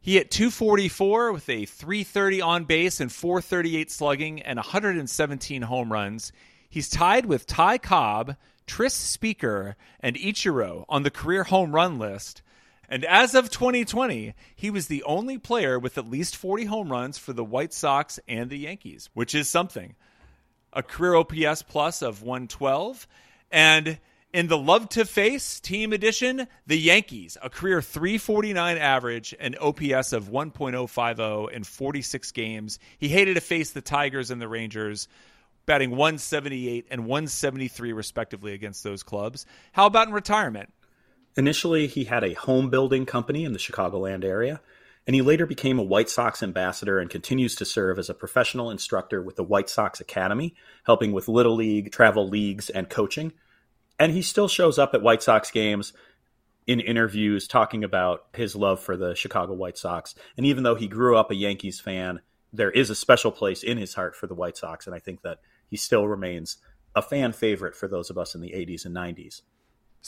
He 0.00 0.14
hit 0.14 0.30
244 0.30 1.32
with 1.32 1.48
a 1.48 1.64
330 1.64 2.40
on 2.40 2.64
base 2.64 3.00
and 3.00 3.10
438 3.10 3.90
slugging 3.90 4.42
and 4.42 4.56
117 4.56 5.62
home 5.62 5.92
runs. 5.92 6.30
He's 6.68 6.88
tied 6.88 7.26
with 7.26 7.46
Ty 7.46 7.78
Cobb, 7.78 8.36
Tris 8.66 8.94
Speaker, 8.94 9.76
and 9.98 10.14
Ichiro 10.14 10.84
on 10.88 11.02
the 11.02 11.10
career 11.10 11.44
home 11.44 11.74
run 11.74 11.98
list. 11.98 12.42
And 12.88 13.04
as 13.04 13.34
of 13.34 13.50
2020, 13.50 14.34
he 14.54 14.70
was 14.70 14.86
the 14.86 15.02
only 15.02 15.38
player 15.38 15.78
with 15.78 15.98
at 15.98 16.08
least 16.08 16.36
40 16.36 16.66
home 16.66 16.90
runs 16.90 17.18
for 17.18 17.32
the 17.32 17.44
White 17.44 17.72
Sox 17.72 18.20
and 18.28 18.48
the 18.48 18.58
Yankees, 18.58 19.10
which 19.14 19.34
is 19.34 19.48
something. 19.48 19.94
A 20.72 20.82
career 20.82 21.14
OPS 21.14 21.62
plus 21.62 22.02
of 22.02 22.22
112. 22.22 23.06
And 23.50 23.98
in 24.32 24.48
the 24.48 24.58
Love 24.58 24.88
to 24.90 25.04
Face 25.04 25.60
team 25.60 25.92
edition, 25.92 26.46
the 26.66 26.78
Yankees, 26.78 27.38
a 27.42 27.48
career 27.48 27.80
349 27.80 28.76
average 28.76 29.34
and 29.38 29.56
OPS 29.58 30.12
of 30.12 30.28
1.050 30.28 31.52
in 31.52 31.64
46 31.64 32.32
games. 32.32 32.78
He 32.98 33.08
hated 33.08 33.34
to 33.34 33.40
face 33.40 33.70
the 33.70 33.80
Tigers 33.80 34.30
and 34.30 34.40
the 34.40 34.48
Rangers 34.48 35.08
batting 35.64 35.90
178 35.90 36.86
and 36.90 37.06
173 37.06 37.92
respectively 37.92 38.52
against 38.52 38.84
those 38.84 39.02
clubs. 39.02 39.46
How 39.72 39.86
about 39.86 40.08
in 40.08 40.14
retirement? 40.14 40.72
Initially, 41.36 41.86
he 41.86 42.04
had 42.04 42.24
a 42.24 42.34
home 42.34 42.70
building 42.70 43.04
company 43.04 43.44
in 43.44 43.52
the 43.52 43.58
Chicagoland 43.58 44.24
area, 44.24 44.60
and 45.06 45.14
he 45.14 45.22
later 45.22 45.46
became 45.46 45.78
a 45.78 45.84
White 45.84 46.08
Sox 46.08 46.42
ambassador 46.42 46.98
and 46.98 47.10
continues 47.10 47.54
to 47.56 47.64
serve 47.64 47.98
as 47.98 48.08
a 48.08 48.14
professional 48.14 48.70
instructor 48.70 49.22
with 49.22 49.36
the 49.36 49.44
White 49.44 49.68
Sox 49.68 50.00
Academy, 50.00 50.54
helping 50.84 51.12
with 51.12 51.28
Little 51.28 51.54
League, 51.54 51.92
travel 51.92 52.26
leagues, 52.28 52.70
and 52.70 52.88
coaching. 52.88 53.32
And 53.98 54.12
he 54.12 54.22
still 54.22 54.48
shows 54.48 54.78
up 54.78 54.94
at 54.94 55.02
White 55.02 55.22
Sox 55.22 55.50
games 55.50 55.92
in 56.66 56.80
interviews 56.80 57.46
talking 57.46 57.84
about 57.84 58.24
his 58.34 58.56
love 58.56 58.80
for 58.80 58.96
the 58.96 59.14
Chicago 59.14 59.52
White 59.52 59.78
Sox. 59.78 60.14
And 60.36 60.46
even 60.46 60.64
though 60.64 60.74
he 60.74 60.88
grew 60.88 61.16
up 61.16 61.30
a 61.30 61.36
Yankees 61.36 61.80
fan, 61.80 62.20
there 62.52 62.70
is 62.70 62.90
a 62.90 62.94
special 62.94 63.30
place 63.30 63.62
in 63.62 63.78
his 63.78 63.94
heart 63.94 64.16
for 64.16 64.26
the 64.26 64.34
White 64.34 64.56
Sox. 64.56 64.86
And 64.86 64.94
I 64.94 64.98
think 64.98 65.22
that 65.22 65.38
he 65.68 65.76
still 65.76 66.08
remains 66.08 66.56
a 66.94 67.02
fan 67.02 67.32
favorite 67.32 67.76
for 67.76 67.88
those 67.88 68.10
of 68.10 68.18
us 68.18 68.34
in 68.34 68.40
the 68.40 68.50
80s 68.50 68.84
and 68.86 68.96
90s. 68.96 69.42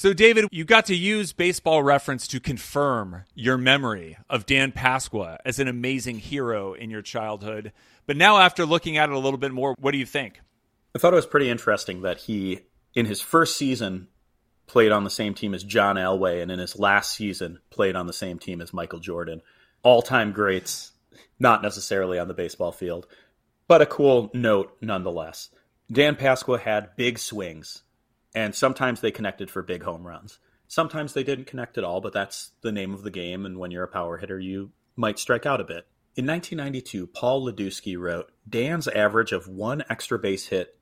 So, 0.00 0.12
David, 0.12 0.44
you 0.52 0.64
got 0.64 0.86
to 0.86 0.94
use 0.94 1.32
baseball 1.32 1.82
reference 1.82 2.28
to 2.28 2.38
confirm 2.38 3.24
your 3.34 3.58
memory 3.58 4.16
of 4.30 4.46
Dan 4.46 4.70
Pasqua 4.70 5.38
as 5.44 5.58
an 5.58 5.66
amazing 5.66 6.20
hero 6.20 6.72
in 6.72 6.88
your 6.88 7.02
childhood. 7.02 7.72
But 8.06 8.16
now, 8.16 8.38
after 8.38 8.64
looking 8.64 8.96
at 8.96 9.08
it 9.08 9.12
a 9.16 9.18
little 9.18 9.40
bit 9.40 9.50
more, 9.50 9.74
what 9.76 9.90
do 9.90 9.98
you 9.98 10.06
think? 10.06 10.40
I 10.94 11.00
thought 11.00 11.14
it 11.14 11.16
was 11.16 11.26
pretty 11.26 11.50
interesting 11.50 12.02
that 12.02 12.18
he, 12.18 12.60
in 12.94 13.06
his 13.06 13.20
first 13.20 13.56
season, 13.56 14.06
played 14.68 14.92
on 14.92 15.02
the 15.02 15.10
same 15.10 15.34
team 15.34 15.52
as 15.52 15.64
John 15.64 15.96
Elway, 15.96 16.42
and 16.42 16.52
in 16.52 16.60
his 16.60 16.78
last 16.78 17.16
season, 17.16 17.58
played 17.68 17.96
on 17.96 18.06
the 18.06 18.12
same 18.12 18.38
team 18.38 18.60
as 18.60 18.72
Michael 18.72 19.00
Jordan. 19.00 19.42
All 19.82 20.00
time 20.00 20.30
greats, 20.30 20.92
not 21.40 21.60
necessarily 21.60 22.20
on 22.20 22.28
the 22.28 22.34
baseball 22.34 22.70
field 22.70 23.08
but 23.66 23.82
a 23.82 23.86
cool 23.86 24.30
note 24.32 24.76
nonetheless. 24.80 25.50
Dan 25.90 26.16
Pasqua 26.16 26.60
had 26.60 26.96
big 26.96 27.18
swings, 27.18 27.82
and 28.34 28.54
sometimes 28.54 29.00
they 29.00 29.10
connected 29.10 29.50
for 29.50 29.62
big 29.62 29.82
home 29.82 30.06
runs. 30.06 30.38
Sometimes 30.66 31.14
they 31.14 31.24
didn't 31.24 31.46
connect 31.46 31.78
at 31.78 31.84
all, 31.84 32.00
but 32.00 32.12
that's 32.12 32.50
the 32.60 32.72
name 32.72 32.92
of 32.92 33.02
the 33.02 33.10
game, 33.10 33.46
and 33.46 33.58
when 33.58 33.70
you're 33.70 33.84
a 33.84 33.88
power 33.88 34.18
hitter, 34.18 34.38
you 34.38 34.70
might 34.96 35.18
strike 35.18 35.46
out 35.46 35.60
a 35.60 35.64
bit. 35.64 35.86
In 36.14 36.26
1992, 36.26 37.06
Paul 37.06 37.46
Ladewski 37.46 37.96
wrote 37.96 38.30
Dan's 38.48 38.88
average 38.88 39.32
of 39.32 39.46
one 39.46 39.84
extra 39.88 40.18
base 40.18 40.46
hit 40.48 40.78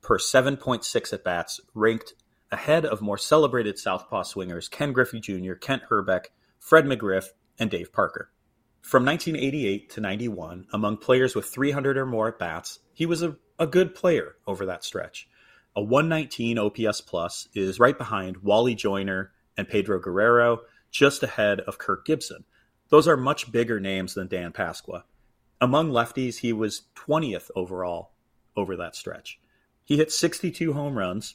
per 0.00 0.18
7.6 0.18 1.12
at 1.12 1.24
bats 1.24 1.60
ranked 1.74 2.14
ahead 2.52 2.86
of 2.86 3.02
more 3.02 3.18
celebrated 3.18 3.78
southpaw 3.78 4.22
swingers 4.22 4.68
Ken 4.68 4.92
Griffey 4.92 5.20
Jr., 5.20 5.54
Kent 5.54 5.82
Hrbek, 5.90 6.26
Fred 6.60 6.84
McGriff, 6.84 7.26
and 7.58 7.70
Dave 7.70 7.92
Parker. 7.92 8.30
From 8.80 9.04
1988 9.04 9.90
to 9.90 10.00
91, 10.00 10.66
among 10.72 10.98
players 10.98 11.34
with 11.34 11.46
300 11.46 11.98
or 11.98 12.06
more 12.06 12.28
at 12.28 12.38
bats, 12.38 12.78
he 12.94 13.04
was 13.04 13.22
a, 13.22 13.36
a 13.58 13.66
good 13.66 13.94
player 13.96 14.36
over 14.46 14.64
that 14.66 14.84
stretch. 14.84 15.28
A 15.76 15.82
119 15.82 16.58
OPS 16.58 17.02
plus 17.02 17.48
is 17.52 17.78
right 17.78 17.98
behind 17.98 18.38
Wally 18.38 18.74
Joyner 18.74 19.32
and 19.58 19.68
Pedro 19.68 19.98
Guerrero, 19.98 20.62
just 20.90 21.22
ahead 21.22 21.60
of 21.60 21.76
Kirk 21.76 22.06
Gibson. 22.06 22.44
Those 22.88 23.06
are 23.06 23.18
much 23.18 23.52
bigger 23.52 23.78
names 23.78 24.14
than 24.14 24.26
Dan 24.26 24.52
Pasqua. 24.52 25.02
Among 25.60 25.90
lefties, 25.90 26.38
he 26.38 26.54
was 26.54 26.84
20th 26.94 27.50
overall 27.54 28.12
over 28.56 28.74
that 28.76 28.96
stretch. 28.96 29.38
He 29.84 29.98
hit 29.98 30.10
62 30.10 30.72
home 30.72 30.96
runs. 30.96 31.34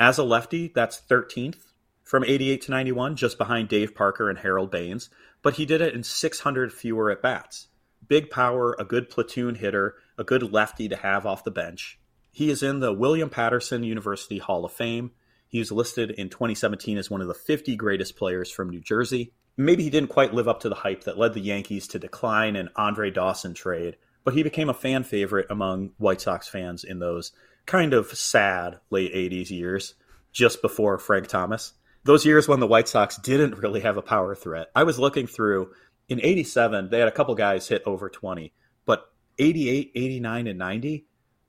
As 0.00 0.18
a 0.18 0.24
lefty, 0.24 0.72
that's 0.74 1.00
13th 1.00 1.72
from 2.02 2.24
88 2.24 2.62
to 2.62 2.70
91, 2.72 3.14
just 3.14 3.38
behind 3.38 3.68
Dave 3.68 3.94
Parker 3.94 4.28
and 4.28 4.40
Harold 4.40 4.72
Baines, 4.72 5.08
but 5.40 5.54
he 5.54 5.66
did 5.66 5.80
it 5.80 5.94
in 5.94 6.02
600 6.02 6.72
fewer 6.72 7.12
at 7.12 7.22
bats. 7.22 7.68
Big 8.08 8.28
power, 8.28 8.74
a 8.80 8.84
good 8.84 9.08
platoon 9.08 9.54
hitter, 9.54 9.94
a 10.18 10.24
good 10.24 10.52
lefty 10.52 10.88
to 10.88 10.96
have 10.96 11.24
off 11.24 11.44
the 11.44 11.52
bench. 11.52 12.00
He 12.32 12.50
is 12.50 12.62
in 12.62 12.80
the 12.80 12.92
William 12.92 13.30
Paterson 13.30 13.84
University 13.84 14.38
Hall 14.38 14.64
of 14.64 14.72
Fame. 14.72 15.12
He 15.46 15.60
was 15.60 15.70
listed 15.70 16.10
in 16.10 16.30
2017 16.30 16.98
as 16.98 17.10
one 17.10 17.20
of 17.20 17.28
the 17.28 17.34
50 17.34 17.76
greatest 17.76 18.16
players 18.16 18.50
from 18.50 18.70
New 18.70 18.80
Jersey. 18.80 19.32
Maybe 19.56 19.84
he 19.84 19.90
didn't 19.90 20.10
quite 20.10 20.34
live 20.34 20.48
up 20.48 20.60
to 20.60 20.68
the 20.68 20.74
hype 20.74 21.04
that 21.04 21.18
led 21.18 21.34
the 21.34 21.40
Yankees 21.40 21.86
to 21.88 21.98
decline 21.98 22.56
an 22.56 22.70
Andre 22.74 23.10
Dawson 23.10 23.54
trade, 23.54 23.96
but 24.24 24.34
he 24.34 24.42
became 24.42 24.70
a 24.70 24.74
fan 24.74 25.04
favorite 25.04 25.46
among 25.50 25.92
White 25.98 26.22
Sox 26.22 26.48
fans 26.48 26.82
in 26.82 26.98
those 26.98 27.32
kind 27.66 27.92
of 27.92 28.06
sad 28.08 28.80
late 28.90 29.14
80s 29.14 29.50
years, 29.50 29.94
just 30.32 30.62
before 30.62 30.98
Frank 30.98 31.28
Thomas 31.28 31.74
those 32.04 32.26
years 32.26 32.48
when 32.48 32.60
the 32.60 32.66
White 32.66 32.88
Sox 32.88 33.16
didn't 33.16 33.58
really 33.58 33.80
have 33.80 33.96
a 33.96 34.02
power 34.02 34.34
threat. 34.34 34.68
I 34.74 34.84
was 34.84 34.98
looking 34.98 35.26
through 35.26 35.72
in 36.08 36.20
87, 36.20 36.90
they 36.90 36.98
had 36.98 37.08
a 37.08 37.12
couple 37.12 37.34
guys 37.34 37.68
hit 37.68 37.82
over 37.86 38.08
20, 38.08 38.52
but 38.84 39.04
88, 39.38 39.92
89, 39.94 40.46
and 40.46 40.58
90, 40.58 41.06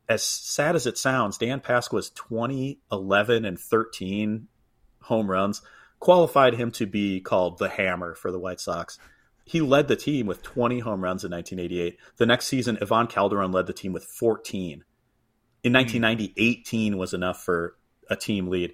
as 0.10 0.24
sad 0.24 0.76
as 0.76 0.86
it 0.86 0.98
sounds, 0.98 1.38
Dan 1.38 1.60
Pasqua's 1.60 2.10
20, 2.12 2.80
11, 2.92 3.46
and 3.46 3.60
13 3.60 4.48
home 5.02 5.30
runs 5.30 5.62
qualified 6.00 6.56
him 6.56 6.72
to 6.72 6.86
be 6.86 7.22
called 7.22 7.58
the 7.58 7.70
hammer 7.70 8.16
for 8.16 8.32
the 8.32 8.40
White 8.40 8.60
Sox. 8.60 9.00
He 9.46 9.62
led 9.62 9.88
the 9.88 9.96
team 9.96 10.26
with 10.26 10.44
20 10.44 10.80
home 10.80 11.04
runs 11.04 11.24
in 11.24 11.32
1988. 11.32 11.98
The 12.18 12.26
next 12.26 12.46
season, 12.46 12.78
Ivan 12.82 13.08
Calderon 13.08 13.52
led 13.52 13.68
the 13.68 13.74
team 13.74 13.94
with 13.94 14.06
14. 14.06 14.84
In 15.64 15.72
hmm. 15.72 15.76
1990, 15.76 16.34
18 16.38 16.98
was 16.98 17.14
enough 17.14 17.44
for 17.44 17.76
a 18.10 18.16
team 18.16 18.48
lead 18.48 18.74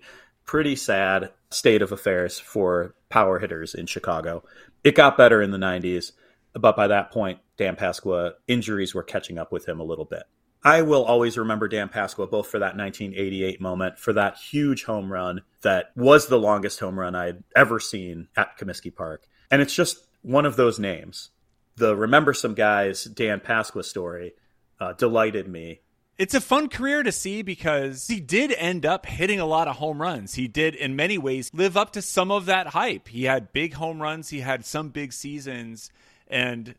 pretty 0.49 0.75
sad 0.75 1.29
state 1.51 1.83
of 1.83 1.91
affairs 1.91 2.39
for 2.39 2.95
power 3.09 3.37
hitters 3.37 3.75
in 3.75 3.85
Chicago. 3.85 4.43
It 4.83 4.95
got 4.95 5.15
better 5.15 5.43
in 5.43 5.51
the 5.51 5.59
90s, 5.59 6.13
but 6.53 6.75
by 6.75 6.87
that 6.87 7.11
point, 7.11 7.37
Dan 7.55 7.75
Pasqua 7.75 8.31
injuries 8.47 8.95
were 8.95 9.03
catching 9.03 9.37
up 9.37 9.51
with 9.51 9.69
him 9.69 9.79
a 9.79 9.83
little 9.83 10.05
bit. 10.05 10.23
I 10.63 10.81
will 10.81 11.05
always 11.05 11.37
remember 11.37 11.67
Dan 11.67 11.89
Pasqua 11.89 12.29
both 12.29 12.47
for 12.47 12.59
that 12.59 12.75
1988 12.75 13.61
moment, 13.61 13.97
for 13.97 14.13
that 14.13 14.37
huge 14.37 14.83
home 14.83 15.11
run 15.11 15.41
that 15.61 15.91
was 15.95 16.27
the 16.27 16.39
longest 16.39 16.79
home 16.79 16.99
run 16.99 17.15
I'd 17.15 17.43
ever 17.55 17.79
seen 17.79 18.27
at 18.35 18.57
Comiskey 18.57 18.93
Park. 18.93 19.25
And 19.49 19.61
it's 19.61 19.73
just 19.73 20.05
one 20.21 20.45
of 20.45 20.57
those 20.57 20.77
names. 20.79 21.29
The 21.77 21.95
Remember 21.95 22.33
Some 22.33 22.55
Guys 22.55 23.05
Dan 23.05 23.39
Pasqua 23.39 23.85
story 23.85 24.33
uh, 24.79 24.93
delighted 24.93 25.47
me 25.47 25.81
it's 26.19 26.33
a 26.33 26.41
fun 26.41 26.67
career 26.67 27.01
to 27.01 27.13
see 27.13 27.41
because 27.41 28.07
he 28.07 28.19
did 28.19 28.51
end 28.51 28.85
up 28.85 29.05
hitting 29.05 29.39
a 29.39 29.45
lot 29.45 29.69
of 29.69 29.77
home 29.77 30.01
runs. 30.01 30.35
He 30.35 30.49
did, 30.49 30.75
in 30.75 30.93
many 30.93 31.17
ways, 31.17 31.49
live 31.53 31.77
up 31.77 31.93
to 31.93 32.01
some 32.01 32.29
of 32.29 32.45
that 32.45 32.67
hype. 32.67 33.07
He 33.07 33.23
had 33.23 33.53
big 33.53 33.75
home 33.75 34.01
runs, 34.01 34.27
he 34.27 34.41
had 34.41 34.65
some 34.65 34.89
big 34.89 35.13
seasons, 35.13 35.89
and 36.27 36.75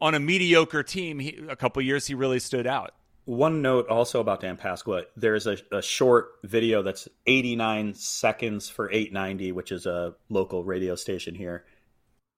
on 0.00 0.14
a 0.14 0.20
mediocre 0.20 0.84
team, 0.84 1.18
he, 1.18 1.40
a 1.48 1.56
couple 1.56 1.82
years, 1.82 2.06
he 2.06 2.14
really 2.14 2.38
stood 2.38 2.68
out. 2.68 2.94
One 3.26 3.62
note 3.62 3.88
also 3.88 4.20
about 4.20 4.40
Dan 4.40 4.58
Pasqua 4.58 5.04
there's 5.16 5.46
a, 5.46 5.56
a 5.72 5.80
short 5.80 6.32
video 6.42 6.82
that's 6.82 7.08
89 7.26 7.94
seconds 7.94 8.68
for 8.68 8.90
890, 8.90 9.52
which 9.52 9.72
is 9.72 9.86
a 9.86 10.14
local 10.28 10.62
radio 10.62 10.94
station 10.94 11.34
here. 11.34 11.64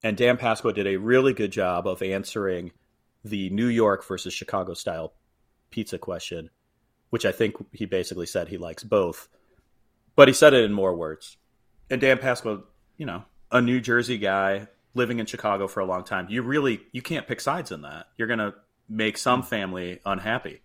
And 0.02 0.16
Dan 0.16 0.36
Pasqua 0.36 0.72
did 0.72 0.86
a 0.86 0.96
really 0.96 1.32
good 1.32 1.50
job 1.50 1.88
of 1.88 2.02
answering 2.02 2.70
the 3.24 3.50
New 3.50 3.66
York 3.66 4.06
versus 4.06 4.32
Chicago 4.32 4.74
style 4.74 5.12
pizza 5.70 5.98
question, 5.98 6.50
which 7.10 7.26
I 7.26 7.32
think 7.32 7.56
he 7.72 7.86
basically 7.86 8.26
said 8.26 8.46
he 8.46 8.58
likes 8.58 8.84
both. 8.84 9.28
But 10.14 10.28
he 10.28 10.34
said 10.34 10.54
it 10.54 10.64
in 10.64 10.72
more 10.72 10.94
words. 10.94 11.36
And 11.90 12.00
Dan 12.00 12.18
Pasqua, 12.18 12.62
you 12.96 13.06
know, 13.06 13.24
a 13.50 13.60
New 13.60 13.80
Jersey 13.80 14.18
guy 14.18 14.68
living 14.94 15.18
in 15.18 15.26
Chicago 15.26 15.66
for 15.66 15.80
a 15.80 15.84
long 15.84 16.04
time, 16.04 16.28
you 16.30 16.42
really 16.42 16.80
you 16.92 17.02
can't 17.02 17.26
pick 17.26 17.40
sides 17.40 17.72
in 17.72 17.82
that. 17.82 18.06
You're 18.16 18.28
gonna 18.28 18.54
make 18.88 19.18
some 19.18 19.42
mm. 19.42 19.46
family 19.46 20.00
unhappy. 20.06 20.60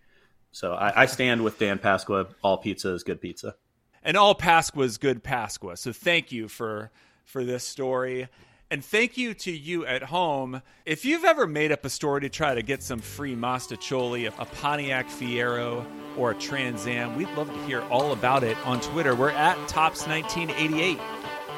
So 0.52 0.74
I, 0.74 1.04
I 1.04 1.06
stand 1.06 1.44
with 1.44 1.58
Dan 1.58 1.80
Pasqua. 1.80 2.28
All 2.44 2.58
pizza 2.58 2.94
is 2.94 3.04
good 3.04 3.22
pizza. 3.22 3.56
And 4.04 4.18
all 4.18 4.36
Pasqua 4.36 4.84
is 4.84 4.98
good 4.98 5.24
Pasqua. 5.24 5.78
So 5.78 5.92
thank 5.92 6.32
you 6.32 6.48
for 6.48 6.92
for 7.26 7.44
this 7.44 7.68
story. 7.68 8.28
And 8.70 8.84
thank 8.84 9.18
you 9.18 9.34
to 9.34 9.52
you 9.52 9.86
at 9.86 10.02
home. 10.02 10.62
If 10.86 11.04
you've 11.04 11.26
ever 11.26 11.46
made 11.46 11.74
up 11.74 11.84
a 11.84 11.90
story 11.90 12.22
to 12.22 12.30
try 12.30 12.56
to 12.56 12.62
get 12.62 12.82
some 12.82 13.00
free 13.00 13.36
Mostaccioli, 13.36 14.28
a 14.28 14.46
Pontiac 14.46 15.08
Fiero, 15.08 15.86
or 16.18 16.32
a 16.32 16.36
Trans 16.36 16.88
Am, 16.88 17.18
we'd 17.18 17.30
love 17.32 17.50
to 17.50 17.66
hear 17.66 17.82
all 17.92 18.14
about 18.14 18.46
it 18.46 18.58
on 18.66 18.80
Twitter. 18.80 19.14
We're 19.14 19.32
at 19.32 19.58
Topps1988. 19.68 21.02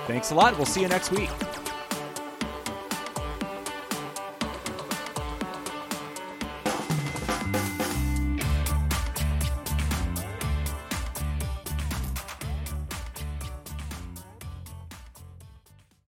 Thanks 0.07 0.31
a 0.31 0.35
lot. 0.35 0.57
We'll 0.57 0.65
see 0.65 0.81
you 0.81 0.87
next 0.87 1.11
week. 1.11 1.29